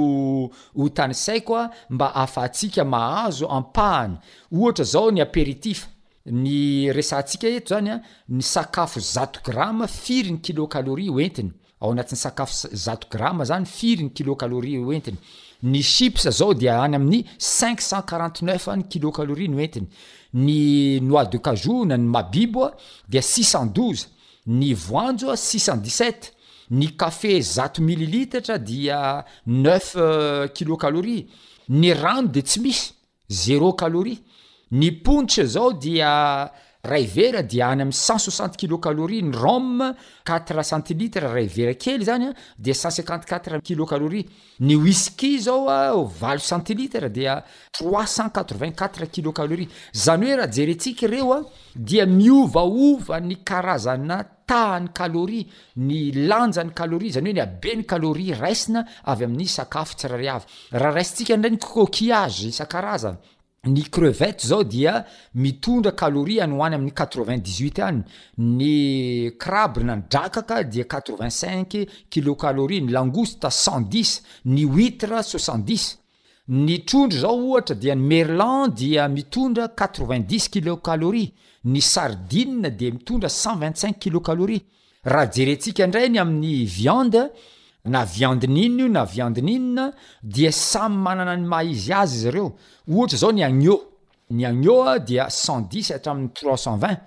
otany 0.76 1.14
saiko 1.14 1.56
a 1.56 1.70
mba 1.90 2.14
afa 2.14 2.44
atsika 2.48 2.84
mahazo 2.84 3.48
ampahany 3.48 4.14
ohatra 4.52 4.84
zao 4.84 5.10
ny 5.10 5.20
apéritif 5.22 5.86
ny 6.26 6.92
resatsika 6.96 7.48
eto 7.48 7.74
zany 7.74 7.90
a 7.90 7.96
ny 8.28 8.42
sakafo 8.42 9.00
zato 9.00 9.40
gramma 9.46 9.86
firyny 9.86 10.38
kilokaloria 10.44 11.12
oentiny 11.12 11.52
ao 11.84 11.92
anatin'ny 11.92 12.18
sakafo 12.18 12.68
zato 12.72 13.06
gramma 13.12 13.44
zany 13.44 13.66
firyny 13.68 14.10
kilocaloria 14.16 14.78
hoentiny 14.86 15.18
ny 15.62 15.82
ships 15.82 16.24
zao 16.38 16.54
dea 16.54 16.78
any 16.84 16.94
amin'ny 16.96 17.20
cinq 17.38 17.80
cent 17.84 18.04
quarante 18.10 18.42
neuf 18.44 18.66
any 18.72 18.84
kilocalori 18.92 19.48
no 19.52 19.58
entiny 19.60 19.88
ny 20.46 20.56
noit 21.04 21.26
de 21.34 21.38
kajouna 21.44 21.96
ny 22.00 22.08
mabibo 22.14 22.64
a 22.64 22.72
dea 23.08 23.20
6icet12 23.22 24.06
ny 24.46 24.72
voanjo 24.74 25.30
a 25.30 25.34
6icetdi7t 25.36 26.32
ny 26.78 26.88
kafe 27.00 27.34
zato 27.42 27.82
millilitratra 27.84 28.56
dia 28.58 29.02
neuf 29.46 29.92
euh, 29.96 30.48
kilocaloria 30.56 31.26
ny 31.68 31.92
rano 31.94 32.28
de 32.28 32.40
tsy 32.42 32.60
misy 32.60 32.94
zéro 33.28 33.72
caloria 33.82 34.16
ny 34.72 34.90
ponch 35.04 35.42
zao 35.44 35.72
dia 35.72 36.16
ray 36.84 37.06
vera 37.06 37.40
dia 37.42 37.66
any 37.68 37.80
amin' 37.80 37.88
c60 37.92 38.56
kilo 38.56 38.78
calori 38.78 39.22
ny 39.24 39.32
rom 39.40 39.80
qte 40.28 40.64
centilitre 40.68 41.24
rayvera 41.32 41.72
kely 41.80 42.04
zanya 42.04 42.32
de 42.58 42.72
c4 42.72 43.60
kilo 43.64 43.86
alori 43.88 44.24
ny 44.60 44.74
wiski 44.76 45.38
zaoa 45.40 45.94
valo 46.20 46.40
centilitre 46.40 47.08
dia 47.10 47.42
3q4 47.80 49.06
kilo 49.10 49.32
kalori 49.32 49.66
zany 49.92 50.26
hoe 50.30 50.36
raha 50.36 50.50
jeretsika 50.52 51.06
reo 51.08 51.32
a 51.32 51.40
dia 51.74 52.04
miovaovany 52.06 53.36
karazana 53.44 54.22
taany 54.46 54.88
kalori 54.92 55.46
ny 55.76 56.12
lanjany 56.28 56.72
kalori 56.74 57.12
zany 57.16 57.30
hoe 57.30 57.34
nyabenykalori 57.40 58.28
rasina 58.42 58.84
avy 59.04 59.24
amin' 59.24 59.48
sakafo 59.56 59.94
tsirary 59.96 60.28
av 60.28 60.44
raha 60.72 60.92
rasintsika 60.98 61.36
ndray 61.36 61.52
nycokilage 61.56 62.44
isa-karazana 62.52 63.18
ny 63.68 63.88
crevette 63.88 64.44
zao 64.46 64.64
dia 64.64 65.04
mitondra 65.34 65.92
caloria 65.96 66.44
any 66.44 66.52
hoany 66.56 66.74
amin'ny 66.76 66.92
qtrevit8 66.92 67.80
any 67.88 68.02
ny 68.36 69.36
crabna 69.38 69.96
ny 69.96 70.02
drakaka 70.10 70.62
dia 70.64 70.84
8rei5q 70.84 71.86
kilocalori 72.10 72.80
ny 72.82 72.90
langouste 72.92 73.46
ce10 73.48 74.20
ny 74.46 74.64
wître 74.64 75.06
6o0 75.08 75.96
ny 76.48 76.80
trondro 76.84 77.18
zao 77.20 77.40
ohatra 77.50 77.74
dia 77.76 77.94
ny 77.96 78.06
merland 78.10 78.74
dia 78.74 79.08
mitondra 79.08 79.66
8teid0i 79.68 80.50
kilocaloria 80.50 81.30
ny 81.64 81.80
sardine 81.80 82.70
di 82.76 82.92
mitondra 82.92 83.28
cen2i5q 83.28 83.98
kilocalori 83.98 84.60
raha 85.04 85.26
jerentsika 85.32 85.84
indrayny 85.84 86.18
amin'ny 86.18 86.64
viande 86.66 87.30
na 87.86 88.04
viandininnaio 88.04 88.88
na 88.88 89.04
viandinina 89.04 89.92
dia 90.22 90.52
samy 90.52 90.96
manana 91.04 91.36
ny 91.36 91.46
mahizy 91.46 91.92
azy 91.92 92.18
zyreo 92.24 92.52
ohatra 92.90 93.18
zao 93.18 93.32
ny 93.32 93.44
agno 93.44 93.80
ny 94.30 94.46
agnoa 94.48 94.98
dia 94.98 95.28
cent 95.30 95.74
i 95.76 95.92
atramiy 95.94 96.28
tis 96.32 96.64
centint 96.64 97.00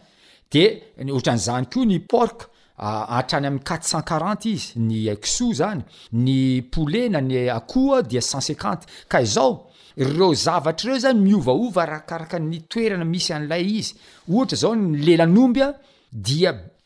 de 0.53 0.81
ohatranzany 1.11 1.65
ko 1.73 1.85
ny 1.85 1.99
por 2.09 2.29
atrany 2.77 3.45
ami'y 3.49 3.63
qatre 3.65 3.89
cent 3.89 4.03
qaante 4.05 4.45
izy 4.53 4.79
ny 4.87 5.09
aiso 5.13 5.45
zany 5.59 5.81
ny 6.13 6.39
polena 6.69 7.19
ny 7.21 7.33
aohoa 7.57 7.97
dia 8.05 8.21
cent 8.21 8.43
cinquante 8.49 8.83
ka 9.09 9.19
zao 9.25 9.53
reozatrre 9.97 10.99
zany 10.99 11.19
mirakakaoensy 11.25 13.33
alay 13.33 13.81
iohtzao 14.29 14.73
lelanombya 14.75 15.67
dia 16.11 16.53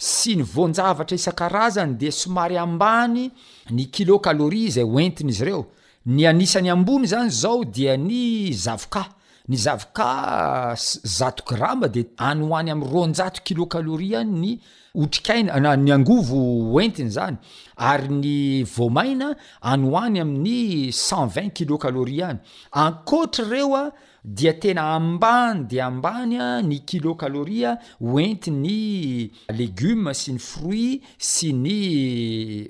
sy 0.00 0.36
ny 0.40 0.44
voanjavatra 0.48 1.14
isan-karazany 1.18 1.92
de 2.00 2.08
somary 2.10 2.56
ambany 2.58 3.26
ny 3.70 3.84
kilo 3.92 4.16
caloria 4.24 4.70
zay 4.78 4.84
hoentiny 4.86 5.28
izy 5.30 5.44
reo 5.44 5.66
ny 6.08 6.24
anisan'ny 6.26 6.70
ambony 6.72 7.06
zany 7.12 7.28
zao 7.28 7.64
dia 7.64 7.98
ny 8.00 8.48
zavoka 8.52 9.04
ny 9.48 9.56
zavoka 9.58 10.74
zato 11.02 11.44
gramma 11.46 11.88
de 11.88 12.06
any 12.16 12.40
hoany 12.40 12.70
am'y 12.72 12.86
ronjato 12.88 13.42
kilo 13.44 13.66
caloria 13.66 14.20
any 14.24 14.32
ny 14.40 14.54
otrikaina 14.96 15.60
na 15.60 15.76
ny 15.76 15.92
angovo 15.92 16.38
hoentiny 16.72 17.10
zany 17.12 17.36
ary 17.76 18.08
ny 18.08 18.34
voamaina 18.64 19.34
any 19.60 19.84
hoany 19.84 20.20
amin'ny 20.20 20.92
cent 20.92 21.28
vingt 21.36 21.52
kilo 21.56 21.76
caloria 21.78 22.28
any 22.32 22.38
ankoatra 22.72 23.44
reo 23.52 23.76
a 23.76 23.90
dia 24.24 24.52
tena 24.52 24.82
ambany 24.96 25.64
dia 25.66 25.86
ambany 25.86 26.36
a 26.38 26.60
ny 26.62 26.80
kilocalori 26.84 27.64
a 27.64 27.72
hoenti 28.00 28.50
ny 28.50 29.32
légiume 29.48 30.12
sy 30.14 30.34
ny 30.36 30.40
fruit 30.50 31.06
sy 31.30 31.50
ny 31.56 31.78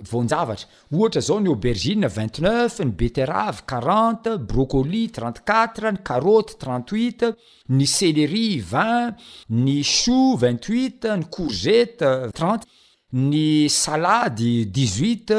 vonjavatra 0.06 0.68
ohatra 0.94 1.20
zao 1.26 1.40
ny 1.42 1.50
abergine 1.54 2.06
vingtneuf 2.08 2.78
ny 2.84 2.94
beterave 3.00 3.64
quarante 3.70 4.36
brocoli 4.46 5.04
trente 5.14 5.42
quatre 5.50 5.90
ny 5.96 6.02
caroty 6.06 6.54
trente 6.62 6.94
uit 6.96 7.26
ny 7.68 7.86
celérie 7.86 8.60
vint 8.62 9.14
ny 9.50 9.82
shoux 9.82 10.36
vingt 10.40 10.68
uit 10.74 11.02
ny 11.18 11.26
courzette 11.34 12.14
trente 12.34 12.66
ny 13.12 13.66
salady 13.68 14.66
dixuit 14.66 15.34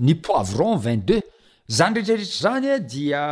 ny 0.00 0.14
poivron 0.16 0.78
vingtdeux 0.80 1.20
zany 1.72 1.94
retrarehetra 1.94 2.42
zanya 2.42 2.78
dia 2.94 3.22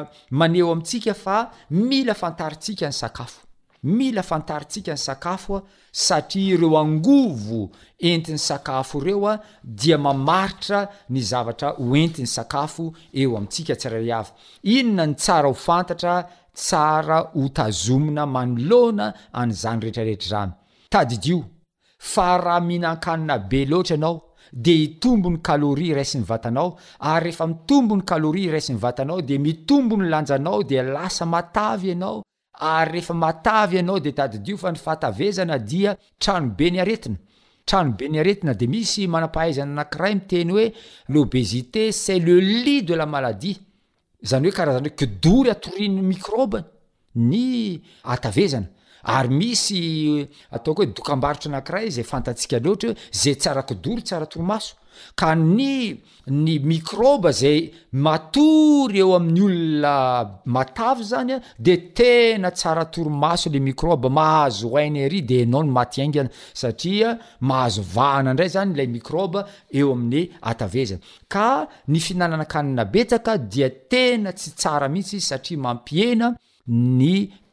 maneho 0.40 0.72
amintsika 0.72 1.14
fa 1.14 1.38
mila 1.70 2.14
fantaritsika 2.14 2.86
ny 2.88 2.92
sakafo 3.00 3.40
mila 3.82 4.22
fantaritsika 4.22 4.92
ny 4.92 4.98
sakafoa 5.06 5.60
satria 6.02 6.54
ireo 6.54 6.76
angovo 6.84 7.62
entin'ny 8.10 8.38
sakafo 8.48 8.96
ireo 9.02 9.26
a 9.28 9.34
dia 9.82 9.98
mamaritra 9.98 10.80
ny 11.10 11.20
zavatra 11.30 11.68
ho 11.76 11.88
entin'ny 12.04 12.30
sakafo 12.36 12.86
eo 13.20 13.36
amintsika 13.36 13.74
tsiray 13.80 14.08
avy 14.20 14.32
inona 14.78 15.06
ny 15.06 15.14
tsara 15.20 15.48
ho 15.48 15.54
fantatra 15.68 16.14
tsara 16.54 17.18
hotazomina 17.36 18.24
manoloana 18.26 19.06
anyizany 19.40 19.80
rehetrarehetra 19.82 20.28
zany 20.32 20.52
tadidio 20.88 21.44
fa 22.12 22.38
raha 22.44 22.60
mihinaan-kanina 22.68 23.36
be 23.50 23.60
loatra 23.68 23.96
anao 24.00 24.16
de 24.52 24.72
hitombony 24.82 25.38
kaloria 25.40 25.94
raisyny 25.94 26.24
vatanao 26.24 26.76
ary 27.00 27.24
rehefa 27.24 27.46
mitombony 27.46 28.02
kalôria 28.02 28.50
raisy 28.52 28.72
ny 28.72 28.78
vatanao 28.78 29.22
de 29.22 29.38
mitombo 29.38 29.96
ny 29.96 30.08
lanjanao 30.08 30.62
de 30.62 30.82
lasa 30.82 31.24
matavy 31.26 31.88
ianao 31.88 32.22
ary 32.58 32.90
rehefa 32.92 33.14
matavy 33.14 33.76
ianao 33.76 34.00
de 34.00 34.12
tadidio 34.12 34.56
fa 34.56 34.72
ny 34.72 34.78
fatavezana 34.78 35.58
dia 35.58 35.96
trano 36.18 36.52
be 36.56 36.70
ny 36.70 36.80
aretina 36.80 37.16
tranobe 37.66 38.08
ny 38.08 38.18
aretina 38.20 38.54
de 38.54 38.66
misy 38.66 39.06
manam-pahaizana 39.06 39.70
anakiray 39.72 40.14
miteny 40.14 40.50
hoe 40.52 40.72
l'obesité 41.08 41.92
c'est 41.92 42.18
le 42.18 42.36
lit 42.40 42.82
de 42.82 42.94
la 42.94 43.06
maladia 43.06 43.56
zany 44.22 44.48
hoe 44.48 44.56
karazana 44.58 44.88
hoe 44.88 44.96
kidory 44.96 45.50
atorinyny 45.50 46.02
mikraobana 46.12 46.64
ny 47.14 47.78
atavezana 48.04 48.66
ary 49.04 49.28
misy 49.34 50.26
ataoko 50.50 50.82
hoe 50.84 50.92
dokambaritra 50.94 51.50
anakirahy 51.50 51.90
zay 51.94 52.04
fantatsika 52.04 52.58
loatra 52.64 52.90
o 52.90 52.94
zay 53.16 53.34
tsarakodoro 53.36 54.00
tsara 54.02 54.26
toromaso 54.26 54.74
ka 55.14 55.34
ny 55.34 55.96
ny 56.26 56.58
microba 56.60 57.30
zay 57.32 57.70
matory 57.92 58.98
eo 59.00 59.14
amin'ny 59.16 59.40
olona 59.46 59.94
matavy 60.44 61.04
zanya 61.04 61.38
de 61.58 61.76
tena 61.96 62.50
tsara 62.50 62.84
toromaso 62.84 63.48
le 63.50 63.60
microba 63.60 64.08
mahazo 64.10 64.72
oineary 64.74 65.20
de 65.22 65.42
anao 65.42 65.62
ny 65.62 65.70
maty 65.72 66.00
aingna 66.02 66.28
satria 66.54 67.18
mahazo 67.40 67.82
vahana 67.82 68.30
indray 68.32 68.48
zany 68.48 68.74
lay 68.76 68.86
microba 68.86 69.46
eo 69.72 69.92
amin'ny 69.92 70.28
atavezana 70.42 71.00
ka 71.32 71.68
ny 71.88 71.98
fihinananakanina 72.00 72.84
betsaka 72.84 73.38
dia 73.38 73.70
tena 73.70 74.32
tsy 74.32 74.50
tsara 74.50 74.88
mihitsyi 74.88 75.20
satria 75.20 75.58
mampiena 75.58 76.34
ny 76.68 77.14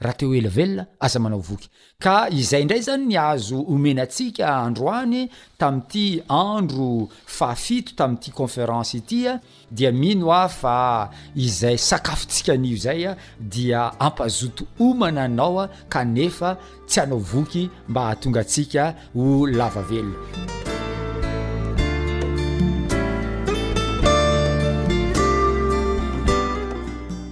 raha 0.00 0.12
teo 0.14 0.34
elaveloa 0.34 0.86
aza 1.00 1.18
manao 1.20 1.40
voky 1.40 1.68
ka 1.98 2.28
izay 2.30 2.62
indray 2.62 2.80
zany 2.84 3.06
ny 3.06 3.16
azo 3.20 3.58
omenaatsika 3.72 4.56
andro 4.64 4.86
any 4.92 5.28
tamiity 5.58 6.22
andro 6.28 7.08
fafito 7.36 7.92
tami'ity 7.98 8.30
conférancy 8.38 8.98
ity 8.98 9.18
a 9.28 9.40
dia 9.70 9.92
mino 9.92 10.28
afa 10.32 11.10
izay 11.34 11.78
sakafontsikaan'io 11.88 12.76
zay 12.84 13.02
a 13.10 13.16
dia 13.40 13.80
ampazoto 14.06 14.64
omana 14.86 15.24
anao 15.26 15.60
a 15.64 15.70
kanefa 15.92 16.50
tsy 16.88 17.00
anao 17.00 17.18
voky 17.32 17.62
mba 17.88 18.00
hahatonga 18.04 18.42
tsika 18.50 18.84
ho 19.14 19.46
lava 19.46 19.82
veloa 19.90 20.84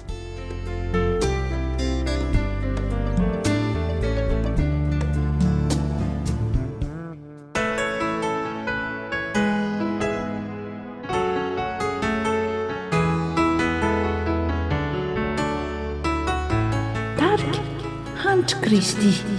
ستي 18.81 19.36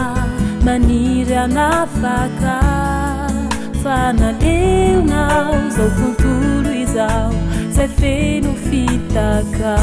maniranafaka 0.65 2.57
fanaeonao 3.83 5.53
zao 5.75 5.89
kokolo 5.99 6.71
izao 6.83 7.33
zay 7.75 7.87
feno 7.99 8.53
fitaka 8.69 9.75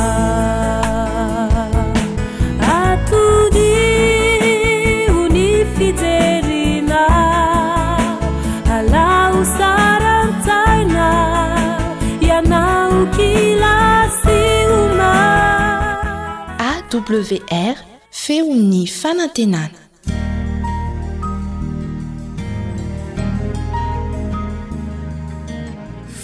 atonio 2.83 5.21
ny 5.35 5.47
fijerina 5.77 7.05
alao 8.77 9.39
sarantzaina 9.57 11.09
ianao 12.29 12.99
kilasioma 13.17 15.13
awr 16.71 17.77
feony 18.13 18.83
fanantenana 19.01 19.88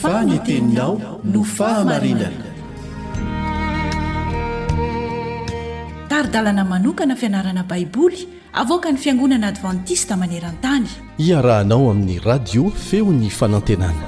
fanyteninao 0.05 0.95
no 1.33 1.41
fahamarinana 1.57 2.49
taridalana 6.11 6.65
manokana 6.73 7.17
fianarana 7.21 7.63
baiboly 7.71 8.29
avoka 8.61 8.93
ny 8.93 8.99
fiangonana 9.05 9.47
advantista 9.53 10.15
maneran-tany 10.21 10.87
iarahanao 11.29 11.85
amin'ny 11.93 12.19
radio 12.31 12.63
feony 12.89 13.31
fanantenana 13.39 14.07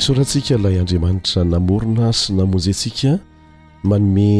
isorantsika 0.00 0.54
ilay 0.58 0.78
andriamanitra 0.82 1.42
namorina 1.54 2.12
sy 2.20 2.30
namonjantsika 2.40 3.12
manome 3.90 4.30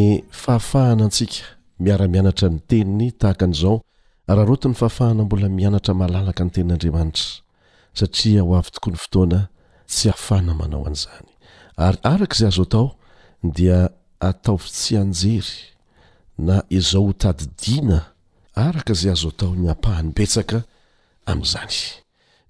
fahafahana 0.43 1.05
antsika 1.09 1.57
miara-mianatra 1.79 2.51
ny 2.51 2.61
teniny 2.68 3.09
tahaka 3.12 3.47
an'izao 3.47 3.83
raharoto 4.26 4.68
ny 4.68 4.74
fahafahana 4.76 5.24
mbola 5.24 5.49
mianatra 5.49 5.95
malalaka 5.95 6.45
ny 6.45 6.51
tenin'andriamanitra 6.51 7.24
satria 7.95 8.43
ho 8.43 8.51
avy 8.59 8.70
tokoa 8.74 8.93
ny 8.95 8.99
fotoana 9.05 9.39
tsy 9.91 10.09
hafanamanao 10.12 10.83
an'izany 10.89 11.31
ary 11.87 11.99
araka 12.12 12.35
izay 12.37 12.51
azo 12.53 12.64
atao 12.68 12.87
dia 13.55 13.79
ataofytsy 14.31 14.93
anjery 15.01 15.59
na 16.39 16.57
izao 16.79 17.05
ho 17.07 17.12
tadydiana 17.22 17.99
araka 18.66 18.93
izay 18.97 19.12
azo 19.16 19.29
atao 19.35 19.53
ny 19.61 19.66
ampahany 19.74 20.11
petsaka 20.16 20.57
amin'izany 21.31 21.76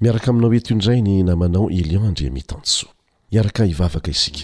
miaraka 0.01 0.29
aminao 0.33 0.51
hoeto 0.53 0.70
indrainy 0.74 1.22
na 1.22 1.37
manao 1.37 1.68
elian 1.81 2.05
andriamitaansoa 2.11 2.93
hiaraka 3.31 3.64
hivavaka 3.68 4.11
isika 4.11 4.43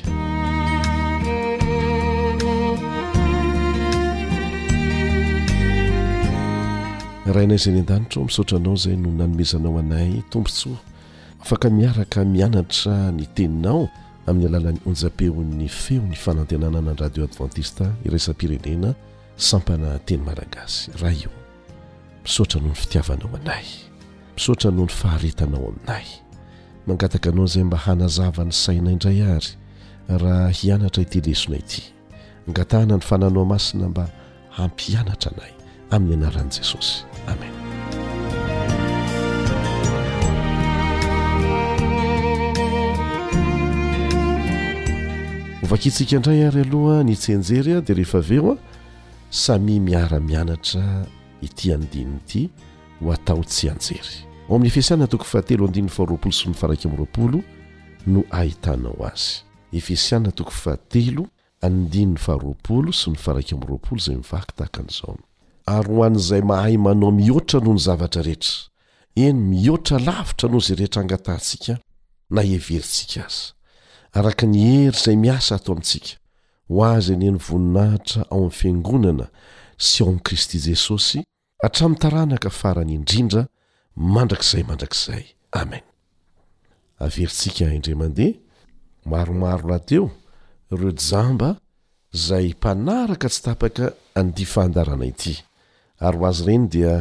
rahainay 7.27 7.55
izay 7.57 7.73
eny 7.73 7.81
an-danitra 7.81 8.23
ah 8.23 8.27
misaotra 8.27 8.57
anao 8.59 8.75
izay 8.75 8.97
no 8.97 9.11
nanomezanao 9.11 9.79
anay 9.79 10.23
tompontsoa 10.31 10.77
afaka 11.41 11.71
miaraka 11.71 12.25
mianatra 12.25 13.13
ny 13.13 13.25
teninao 13.35 13.89
amin'ny 14.29 14.49
alalan'ny 14.49 14.81
onja-peon'ny 14.87 15.69
feo 15.69 16.03
ny 16.05 16.17
fanantenana 16.17 16.79
anany 16.79 16.97
radio 17.01 17.25
advantista 17.25 17.89
iresam-pirelena 18.05 18.95
sampana 19.37 19.99
teny 20.05 20.21
malagasy 20.27 20.91
raha 21.01 21.17
io 21.25 21.31
misaotra 22.25 22.61
noho 22.61 22.75
ny 22.77 22.77
fitiavanao 22.81 23.31
anay 23.41 23.65
misaotra 24.37 24.69
no 24.71 24.83
ny 24.85 24.89
faharitanao 24.93 25.65
aminay 25.73 26.05
mangataka 26.87 27.31
anao 27.33 27.47
zay 27.49 27.65
mba 27.65 27.77
hanazava 27.77 28.45
ny 28.45 28.53
saina 28.53 28.93
indray 28.93 29.23
ary 29.23 29.51
raha 30.09 30.51
hianatra 30.53 31.03
ity 31.09 31.21
lesona 31.25 31.57
ity 31.59 31.83
angatahana 32.49 32.95
ny 33.01 33.03
fananao 33.03 33.45
masina 33.49 33.89
mba 33.89 34.11
hampianatra 34.61 35.33
anay 35.33 35.53
amin'ny 35.91 36.17
anaran'i 36.21 36.51
jesosy 36.61 37.14
amen 37.27 37.55
hovakitsika 45.63 46.17
indray 46.17 46.43
ary 46.49 46.61
aloha 46.61 47.03
ny 47.05 47.17
tsyanjerya 47.17 47.81
di 47.81 47.93
rehefa 47.95 48.19
aveo 48.19 48.53
a 48.55 48.57
samy 49.31 49.81
miara-mianatra 49.81 51.07
ity 51.43 51.73
andininnyity 51.73 52.51
ho 53.01 53.13
atao 53.13 53.43
tsy 53.45 53.69
anjery 53.71 54.25
o 54.49 54.55
amin'ny 54.57 54.69
efisianna 54.69 55.07
tokofahatelo 55.07 55.65
andinnny 55.65 55.89
faharoapolo 55.89 56.33
sy 56.33 56.49
nifaraika 56.49 56.89
amnropolo 56.89 57.41
no 58.07 58.23
ahitanao 58.31 59.01
azy 59.09 59.43
efesianna 59.73 60.31
tokofahatelo 60.33 61.23
andin'ny 61.67 62.17
faharoapolo 62.21 62.93
sy 62.93 63.11
ny 63.11 63.17
faraikaamyroapolo 63.17 64.01
zay 64.05 64.17
mivaky 64.21 64.53
tahakan'izao 64.57 65.17
ary 65.73 65.93
ho 65.95 66.05
an'izay 66.07 66.43
mahay 66.51 66.77
manao 66.77 67.11
mihoatra 67.11 67.59
noho 67.61 67.75
ny 67.77 67.83
zavatra 67.87 68.23
rehetra 68.23 68.53
eny 69.25 69.39
mihoatra 69.51 69.99
lavitra 70.07 70.47
noho 70.49 70.63
zay 70.67 70.77
rehetra 70.77 71.01
angatahntsika 71.03 71.73
na 72.35 72.41
heverintsika 72.51 73.23
aza 73.29 73.47
araka 74.19 74.45
ny 74.47 74.59
hhery 74.63 74.91
izay 74.99 75.17
miasa 75.25 75.51
ato 75.57 75.69
amintsika 75.75 76.13
ho 76.71 76.79
aza 76.95 77.13
nyeny 77.23 77.39
voninahitra 77.47 78.21
aoami'n 78.35 78.57
fiangonana 78.61 79.27
sy 79.89 79.99
ao 80.05 80.09
amin'i 80.09 80.25
kristy 80.27 80.59
jesosy 80.69 81.19
hatramin'ny 81.63 82.01
taranaka 82.03 82.51
farany 82.61 82.93
indrindra 82.99 83.43
mandrakizay 84.09 84.65
mandrakzay 84.69 85.25
amene 85.61 85.89
ary 96.09 96.25
azy 96.29 96.43
ireny 96.45 96.67
dia 96.75 96.95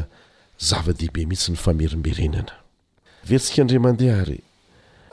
zava-dehibe 0.70 1.22
mihitsy 1.30 1.50
ny 1.54 1.60
famerimberenana 1.64 2.54
verintsika 3.28 3.60
andriamandeha 3.64 4.22
ry 4.30 4.38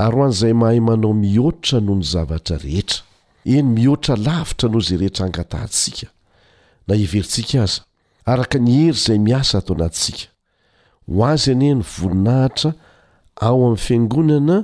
ary 0.04 0.16
ho 0.16 0.22
an' 0.26 0.34
izay 0.36 0.54
mahay 0.60 0.80
manao 0.88 1.12
mihoatra 1.24 1.78
noho 1.84 1.96
ny 2.00 2.06
zavatra 2.12 2.56
rehetra 2.64 3.00
eny 3.54 3.68
mihoatra 3.76 4.14
lavitra 4.26 4.66
noho 4.70 4.82
izay 4.84 5.00
rehetra 5.02 5.22
angatahantsika 5.28 6.08
na 6.86 6.92
everintsika 7.04 7.56
aza 7.66 7.80
araka 8.32 8.56
ny 8.64 8.70
hery 8.84 8.92
izay 8.98 9.18
miasa 9.28 9.52
hataonantsika 9.60 10.26
ho 11.12 11.18
azy 11.32 11.48
anieny 11.54 11.82
voninahitra 11.96 12.68
ao 13.46 13.58
amin'ny 13.68 13.80
fiangonana 13.86 14.56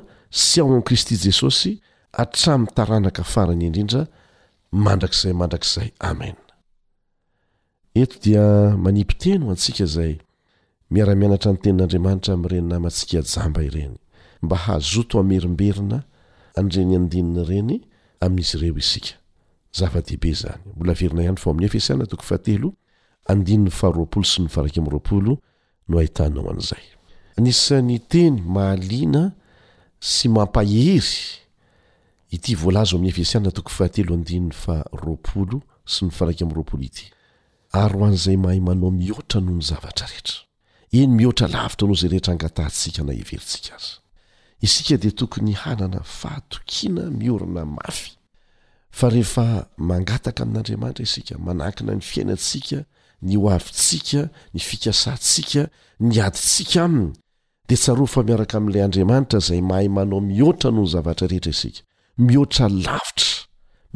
sy 0.47 0.57
ao 0.62 0.66
amin'i 0.70 0.87
kristy 0.89 1.14
jesosy 1.24 1.72
hatramin'ny 2.18 2.72
taranaka 2.77 3.22
farany 3.33 3.62
indrindra 3.70 4.03
mandrakizay 4.85 5.33
mandrakizay 5.41 5.89
amen 6.11 6.37
eto 8.01 8.16
dia 8.20 8.44
manipi 8.76 9.16
teny 9.16 9.42
antsika 9.51 9.86
zay 9.86 10.12
miara-mianatra 10.92 11.51
ny 11.53 11.59
tenin'andriamanitra 11.62 12.32
ami'ireny 12.36 12.66
namatsika 12.68 13.22
jamba 13.32 13.61
ireny 13.68 13.94
mba 14.44 14.57
hahzoto 14.64 15.14
aherimberina 15.20 15.99
aeeyay'y 16.61 16.92
iana 16.92 18.28
toolo 22.12 22.22
sy 24.28 24.66
a 26.18 26.28
o 26.28 26.70
an'ny 27.80 27.99
teny 28.12 28.36
mahalina 28.57 29.22
sy 30.01 30.28
mampahery 30.28 31.01
ity 32.36 32.55
volazo 32.62 32.97
ami'ny 32.97 33.11
eesiana 33.12 33.51
toko 33.57 33.70
fahatelo 33.70 34.11
andinny 34.18 34.53
faroapolo 34.62 35.59
sy 35.92 36.01
ny 36.05 36.11
faraky 36.12 36.42
ami'nyroapolo 36.44 36.82
ity 36.84 37.05
ary 37.85 37.99
ho 37.99 38.05
an'izay 38.09 38.37
mahay 38.41 38.61
manao 38.61 38.91
mihoatra 38.91 39.41
noho 39.41 39.57
ny 39.59 39.64
zavatra 39.70 40.07
rehetra 40.12 40.39
eny 40.99 41.12
mihoatra 41.18 41.47
lavitra 41.55 41.87
noho 41.89 42.01
zay 42.03 42.09
rehetra 42.14 42.33
angatahntsika 42.37 43.01
na 43.07 43.12
iverintsika 43.22 43.72
aza 43.81 43.93
isika 44.66 44.95
dia 45.03 45.11
tokony 45.20 45.53
hanana 45.62 46.01
fahatokiana 46.18 47.05
miorina 47.20 47.64
mafy 47.77 48.09
fa 48.99 49.07
rehefa 49.14 49.47
mangataka 49.89 50.41
amin'andriamanitra 50.45 51.03
isika 51.09 51.33
manaakina 51.47 51.93
ny 51.95 52.01
fiainantsika 52.11 52.79
ny 53.27 53.33
ho 53.41 53.47
avyntsika 53.57 54.20
ny 54.55 54.61
fikasantsika 54.68 55.62
ny 56.09 56.14
adintsika 56.27 56.79
aminy 56.87 57.12
dia 57.68 57.77
tsaro 57.83 58.05
fa 58.14 58.20
miaraka 58.29 58.55
amin'ilay 58.59 58.85
andriamanitra 58.87 59.39
izay 59.43 59.61
mahay 59.70 59.89
manao 59.97 60.20
mihoatra 60.31 60.68
noho 60.74 60.85
ny 60.87 60.93
zavatra 60.95 61.24
rehetra 61.33 61.51
isika 61.57 61.81
mihoatra 62.27 62.66
lavitra 62.85 63.35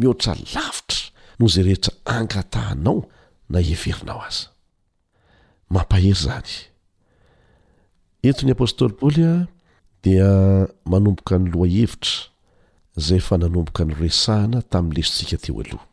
mihoatra 0.00 0.32
lavitra 0.54 1.02
noho 1.40 1.50
zay 1.54 1.64
rehetra 1.68 1.92
angatahnao 2.16 2.98
na 3.50 3.58
heverinao 3.60 4.22
aza 4.26 4.48
mampahery 5.74 6.14
zany 6.24 6.52
enton'ny 8.28 8.52
apôstôly 8.52 8.94
paly 9.00 9.22
a 9.30 9.34
dia 10.04 10.30
manomboka 10.90 11.34
ny 11.38 11.50
loha 11.52 11.66
hevitra 11.76 12.16
izay 12.98 13.20
fa 13.26 13.36
nanomboka 13.38 13.82
nyroesahana 13.84 14.60
tamin'ny 14.70 14.96
lesontsika 15.02 15.36
teo 15.42 15.58
aloha 15.62 15.84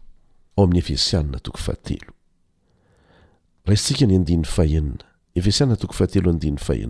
ao 0.58 0.64
amin'ny 0.64 0.82
efesianna 0.86 1.40
toko 1.46 1.58
fahatelo 1.66 2.12
raisintsika 3.68 4.06
ny 4.10 4.16
andiny 4.20 4.46
ahenna 4.58 5.06
efesiana 5.40 5.76
tokoahatel 5.82 6.26
ahea 6.30 6.88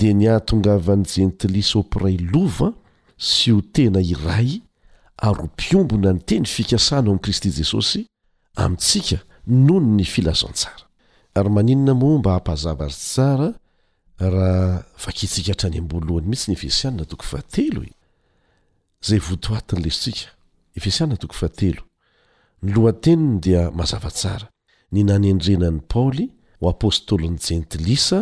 dia 0.00 0.12
nyahatongavan'ny 0.20 1.04
jentilisopray 1.14 2.16
lova 2.32 2.70
sy 3.18 3.50
ho 3.54 3.58
tena 3.74 3.98
iray 4.00 4.50
ary 5.18 5.40
ho 5.42 5.44
mpiombona 5.50 6.12
ny 6.12 6.20
teny 6.28 6.46
fikasana 6.54 7.08
ao 7.08 7.14
ain'i 7.14 7.22
kristy 7.24 7.50
jesosy 7.58 8.00
amintsika 8.56 9.18
nohony 9.46 9.96
ny 9.96 10.04
filazoantsara 10.06 10.76
ary 11.38 11.50
maninona 11.50 11.94
mo 11.94 12.18
mba 12.18 12.32
hampahazava 12.36 12.86
ry 12.90 12.96
tsara 12.96 13.50
raha 14.18 14.84
vakitsika 15.04 15.52
hatra 15.52 15.68
any 15.70 15.78
ambolohany 15.80 16.26
mihitsy 16.30 16.48
ny 16.50 16.54
efesianna 16.56 17.04
tokofatel 17.04 17.74
zay 19.06 19.18
votoatn'lesitskaeiaato 19.18 21.82
ny 22.62 22.68
lohateniny 22.74 23.40
dia 23.42 23.62
mazavatsara 23.70 24.46
ny 24.94 25.00
nanendrenan'ni 25.08 25.80
paoly 25.90 26.26
ho 26.60 26.64
apôstôlin'ny 26.70 27.38
jentilisa 27.46 28.20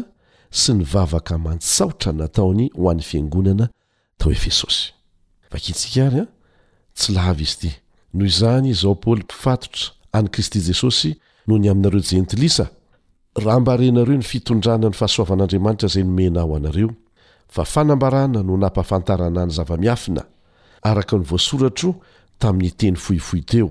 sy 0.50 0.72
ny 0.72 0.82
vavaka 0.92 1.34
mantsaotra 1.38 2.12
nataony 2.16 2.66
ho 2.76 2.84
an'ny 2.90 3.02
fiangonana 3.04 3.66
tao 4.18 4.30
efesosy 4.32 4.82
vakitsika 5.52 6.00
ary 6.08 6.18
a 6.24 6.26
tsy 6.96 7.08
lahavy 7.12 7.42
izyity 7.44 7.70
noho 8.16 8.26
izany 8.32 8.68
izao 8.72 8.94
paoly 8.96 9.22
mpifatotra 9.28 9.99
an' 10.12 10.28
kristy 10.28 10.58
jesosy 10.60 11.14
noho 11.46 11.58
ny 11.60 11.68
aminareo 11.70 12.00
jentilisa 12.12 12.68
rahambarenareo 13.34 14.16
ny 14.18 14.22
fitondrana 14.22 14.88
ny 14.88 14.94
fahasoavan'andriamanitra 14.96 15.86
izay 15.88 16.04
nomena 16.04 16.42
ho 16.44 16.56
anareo 16.56 16.90
fa 17.48 17.64
fanambarana 17.64 18.42
no 18.42 18.56
nampafantarana 18.56 19.46
ny 19.46 19.50
zava-miafina 19.54 20.22
araka 20.82 21.16
ny 21.18 21.24
voasoratro 21.24 21.94
tamin'ny 22.38 22.74
teny 22.76 22.96
fohifohi 22.96 23.42
teo 23.42 23.70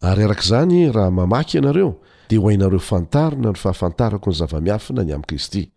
ary 0.00 0.24
araka 0.24 0.42
izany 0.42 0.90
raha 0.92 1.10
mamaky 1.10 1.56
ianareo 1.58 1.94
dia 2.28 2.40
ho 2.40 2.48
hainareo 2.48 2.78
fantarina 2.82 3.48
ny 3.52 3.58
fahafantarako 3.58 4.30
ny 4.30 4.36
zava-miafina 4.36 5.04
ny 5.04 5.12
amin'i 5.14 5.26
kristy 5.30 5.68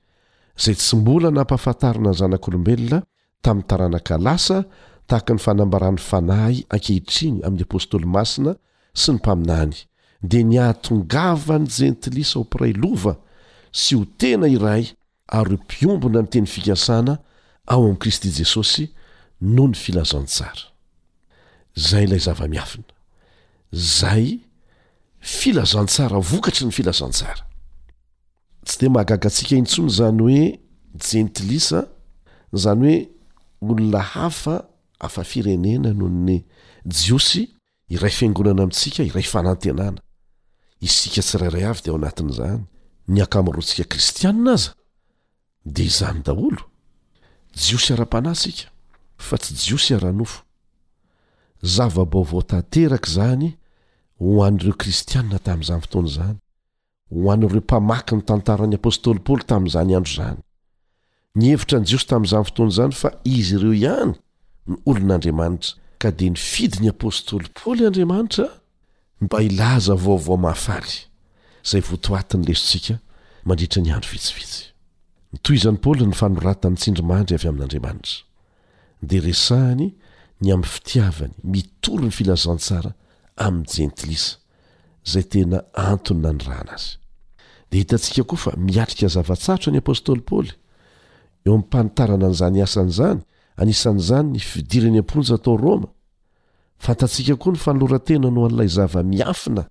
izay 0.60 0.76
tsy 0.76 0.96
mbola 0.98 1.32
nampafantarina 1.32 2.10
ny 2.12 2.18
zanak'olombelona 2.18 3.04
tamin'ny 3.46 3.68
tarana-kalasa 3.68 4.64
tahaka 5.08 5.34
ny 5.38 5.40
fanambarany 5.40 5.98
fanahy 6.02 6.66
ankehitriny 6.70 7.42
amin'ny 7.46 7.64
apôstôly 7.70 8.06
masina 8.10 8.58
sy 8.98 9.12
ny 9.14 9.22
mpaminany 9.22 9.86
dia 10.24 10.44
nyahatongavany 10.44 11.68
jentilisa 11.68 12.40
ho 12.40 12.44
piray 12.44 12.74
lova 12.74 13.16
sy 13.72 13.96
ho 13.96 14.04
tena 14.20 14.48
iray 14.52 14.90
ary 15.32 15.56
ho 15.56 15.60
mpiombona 15.64 16.22
nyteny 16.24 16.48
fikasana 16.48 17.20
ao 17.68 17.84
amin'i 17.84 18.00
kristy 18.00 18.30
jesosy 18.32 18.90
no 19.42 19.68
ny 19.68 19.74
filazantsara 19.76 20.62
zay 21.76 22.06
lay 22.08 22.20
zava-miafina 22.20 22.92
zay 23.72 24.40
filazantsara 25.22 26.20
vokatry 26.20 26.66
ny 26.68 26.72
filazantsara 26.76 27.44
tsy 28.66 28.80
di 28.80 28.90
mahagagantsika 28.90 29.56
intsony 29.56 29.90
zany 29.90 30.20
hoe 30.22 30.60
jentilisa 31.10 31.88
zany 32.54 32.84
hoe 32.84 33.10
olona 33.72 34.00
hafa 34.04 34.68
afa 35.00 35.24
firenena 35.24 35.94
nohony 35.94 36.44
jiosy 36.86 37.50
iray 37.90 38.12
fiangonana 38.12 38.62
amintsika 38.68 39.04
iray 39.04 39.24
fanantenana 39.24 40.00
isika 40.82 41.22
tsirairay 41.22 41.66
avy 41.70 41.82
dia 41.84 41.92
ao 41.94 41.98
anatin'izany 42.00 42.62
niakamoroatsika 43.14 43.84
kristianna 43.94 44.52
aza 44.58 44.70
dia 45.74 45.86
izany 45.92 46.20
daolo 46.28 46.62
jiosy 47.62 47.90
ara-panahynsika 47.94 48.66
fa 49.26 49.36
tsy 49.42 49.54
jiosy 49.66 49.92
ara-nofo 49.98 50.40
zava-ba 51.76 52.20
vao 52.30 52.42
tanteraka 52.52 53.08
izany 53.12 53.50
ho 54.20 54.44
an'nireo 54.48 54.76
kristianna 54.82 55.38
tain'izany 55.48 55.82
fotoana 55.84 56.10
izany 56.10 56.38
ho 57.24 57.32
anireo 57.34 57.62
mpamaky 57.66 58.14
ny 58.18 58.22
tantaran'y 58.30 58.76
apôstôly 58.80 59.20
paoly 59.28 59.44
tamin'izany 59.50 59.92
andro 59.98 60.12
izany 60.12 60.40
nyhevitra 61.40 61.78
nyi 61.80 61.88
jiosy 61.92 62.08
tamin'izany 62.12 62.46
fotoana 62.48 62.70
izany 62.74 62.94
fa 63.02 63.10
izy 63.38 63.56
ireo 63.60 63.74
ihany 63.84 64.14
no 64.70 64.74
olon'andriamanitra 64.90 65.72
ka 66.02 66.08
dia 66.18 66.32
nyfidyny 66.36 66.88
apôstôly 66.96 67.46
paoly 67.60 67.82
andriamanitra 67.90 68.48
mba 69.22 69.40
hilaza 69.40 69.96
vaovao 69.96 70.38
mahafaly 70.38 70.92
izay 71.66 71.82
votoatiny 71.84 72.44
lesitsika 72.48 72.96
mandritra 73.48 73.82
ny 73.84 73.92
andro 73.94 74.10
vitsivitsy 74.16 74.66
nytoizan'i 75.34 75.80
paoly 75.84 76.06
ny 76.08 76.16
fanorata 76.22 76.68
ny 76.72 76.78
tsindrymahndry 76.80 77.36
avy 77.36 77.48
amin'andriamanitra 77.52 78.18
dia 79.08 79.22
resahiny 79.30 79.88
ny 80.42 80.48
amy 80.56 80.68
fitiavany 80.76 81.34
mitory 81.54 82.06
ny 82.08 82.12
filazantsara 82.18 82.90
amin'ny 83.46 83.68
jentilisa 83.76 84.34
izay 85.08 85.26
tena 85.32 85.58
antonyna 85.92 86.32
ny 86.36 86.42
rana 86.48 86.74
azy 86.78 86.90
dia 87.70 87.80
hitantsika 87.82 88.24
koa 88.30 88.40
fa 88.44 88.52
miatrika 88.68 89.08
zavatsaotro 89.16 89.70
ny 89.72 89.80
apôstôly 89.84 90.24
paoly 90.30 90.52
eo 91.46 91.54
mn'ympanontarana 91.58 92.24
an'izany 92.30 92.60
asan' 92.68 92.92
izany 92.94 93.20
anisan'izany 93.62 94.28
ny 94.36 94.40
fidirany 94.52 94.98
amponja 95.04 95.36
atao 95.36 95.56
rôma 95.66 95.90
fantatsika 96.80 97.36
koa 97.36 97.54
ny 97.54 97.60
fanlorantena 97.62 98.30
no 98.36 98.42
an'ilay 98.48 98.70
zava-miafina 98.78 99.64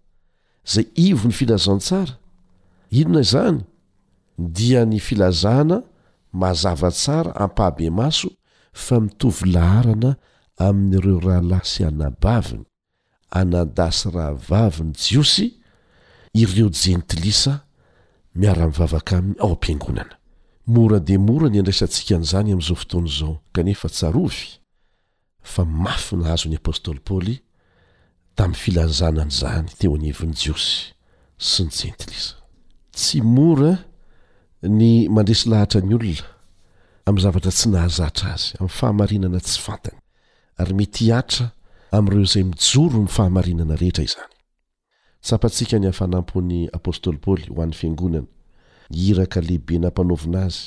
zay 0.72 0.86
ivo 1.06 1.28
ny 1.28 1.34
filazantsara 1.38 2.14
inona 2.90 3.22
izany 3.24 3.62
dia 4.38 4.84
ny 4.84 5.00
filazana 5.00 5.82
mazavatsara 6.32 7.34
ampahabe 7.36 7.90
maso 7.90 8.28
fa 8.72 9.00
mitovy 9.00 9.46
laharana 9.54 10.14
amin'n'ireo 10.66 11.20
rahalasy 11.24 11.82
anabaviny 11.88 12.64
anadasy 13.40 14.10
rah 14.14 14.34
vaviny 14.48 14.92
jiosy 15.04 15.46
ireo 16.34 16.68
jentilisa 16.70 17.54
miara-mnivavaka 18.38 19.12
amin'ny 19.18 19.40
ao 19.40 19.52
am-piangonana 19.56 20.14
mora 20.66 21.00
de 21.00 21.16
mora 21.18 21.48
ny 21.48 21.58
andraisantsika 21.58 22.18
n'izany 22.20 22.52
amin'izao 22.52 22.76
fotoana 22.76 23.08
izao 23.08 23.34
kanefa 23.56 23.88
tsarovy 23.88 24.57
fa 25.54 25.64
mafy 25.64 26.16
na 26.20 26.26
hazony 26.32 26.56
apôstôly 26.60 27.00
paly 27.10 27.34
tamin'ny 28.36 28.60
filanzanana 28.62 29.30
izany 29.34 29.66
teo 29.78 29.92
anevin'ny 29.98 30.36
jiosy 30.42 30.72
sy 31.50 31.60
ny 31.66 31.72
jentiliza 31.80 32.34
tsy 32.98 33.18
mora 33.36 33.72
ny 34.78 34.88
mandresy 35.14 35.46
lahatra 35.52 35.80
ny 35.88 35.94
olona 35.98 36.26
amin'ny 37.06 37.22
zavatra 37.24 37.50
tsy 37.58 37.66
nahazatra 37.74 38.28
azy 38.36 38.48
amin'ny 38.58 38.76
fahamarinana 38.78 39.38
tsy 39.46 39.58
fantany 39.66 39.98
ary 40.62 40.74
mety 40.80 41.00
hihatra 41.06 41.44
amin'ireo 41.96 42.24
izay 42.28 42.44
mijoro 42.50 42.98
ny 43.04 43.08
fahamarinana 43.18 43.74
rehetra 43.82 44.02
izany 44.08 44.32
sapatsika 45.28 45.76
ny 45.80 45.86
hafanampon'ny 45.90 46.60
apôstôly 46.78 47.18
paoly 47.26 47.44
ho 47.52 47.60
an'ny 47.64 47.76
fiangonana 47.80 48.26
nhiraka 48.96 49.38
lehibe 49.48 49.74
nampanaovina 49.82 50.40
azy 50.48 50.62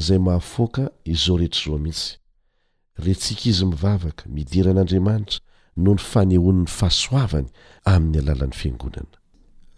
izay 0.00 0.20
mahafoaka 0.28 0.84
izao 1.14 1.36
rehetra 1.42 1.60
izao 1.64 1.78
mihitsy 1.84 2.12
retsika 2.98 3.48
izy 3.50 3.64
mivavaka 3.66 4.24
midiran'andriamanitra 4.28 5.40
no 5.76 5.92
ny 5.94 5.98
fanehoan'ny 6.00 6.66
fahasoavany 6.68 7.48
amin'ny 7.84 8.18
alalan'ny 8.22 8.54
fiangonana 8.56 9.16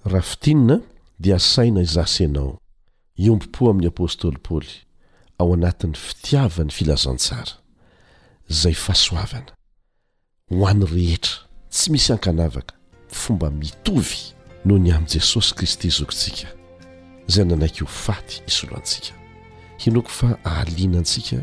rahafitinina 0.06 0.80
dia 1.20 1.36
asaina 1.36 1.80
izasaanao 1.82 2.58
iombom-po 3.18 3.70
amin'ny 3.70 3.90
apôstôly 3.90 4.38
paly 4.38 4.70
ao 5.38 5.54
anatin'ny 5.54 5.96
fitiavany 5.98 6.70
filazantsara 6.70 7.52
izay 8.50 8.74
fahasoavana 8.86 9.50
ho 10.54 10.66
any 10.70 10.84
rehetra 10.94 11.32
tsy 11.74 11.90
misy 11.92 12.08
hankanavaka 12.12 12.74
fomba 13.20 13.50
mitovy 13.50 14.34
noho 14.64 14.78
ny 14.80 14.92
amin'i 14.94 15.10
jesosy 15.18 15.54
kristy 15.58 15.90
zokontsika 15.90 16.48
izay 17.28 17.44
nanaiky 17.44 17.80
ho 17.82 17.86
faty 17.90 18.42
isoloantsika 18.46 19.12
hinoako 19.82 20.10
fa 20.18 20.28
ahalianantsika 20.44 21.42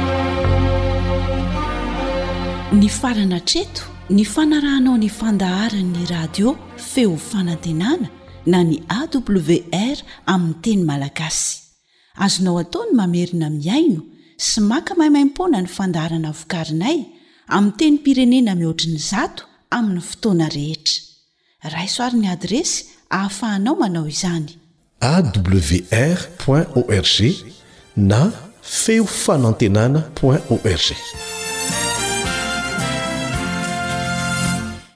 ny 2.71 2.87
farana 2.89 3.39
treto 3.43 3.83
ny 4.15 4.23
fanarahanao 4.23 4.95
ny 4.97 5.09
fandaharany'ny 5.11 6.05
radio 6.09 6.53
feo 6.79 7.17
fanantenana 7.19 8.07
na 8.47 8.61
ny 8.63 8.77
awr 8.95 9.97
amin'ny 10.25 10.61
teny 10.63 10.83
malagasy 10.91 11.57
azonao 12.25 12.55
ataony 12.63 12.93
mamerina 12.99 13.47
miaino 13.57 14.01
sy 14.47 14.61
maka 14.71 14.91
mahimaimpoana 14.99 15.59
ny 15.61 15.67
fandaharana 15.77 16.31
vokarinay 16.39 16.97
amin'ny 17.55 17.75
teny 17.79 17.93
mpirenena 17.99 18.51
mihoatrin'ny 18.61 19.01
zato 19.11 19.43
amin'ny 19.77 20.03
fotoana 20.11 20.47
rehetra 20.55 21.75
raisoaryn'ny 21.75 22.29
adresy 22.35 22.77
ahafahanao 23.11 23.75
manao 23.83 24.07
izany 24.07 24.47
awr 25.11 26.23
org 26.79 27.19
na 27.97 28.31
feo 28.61 29.05
fanantenana 29.25 30.07
org 30.23 31.40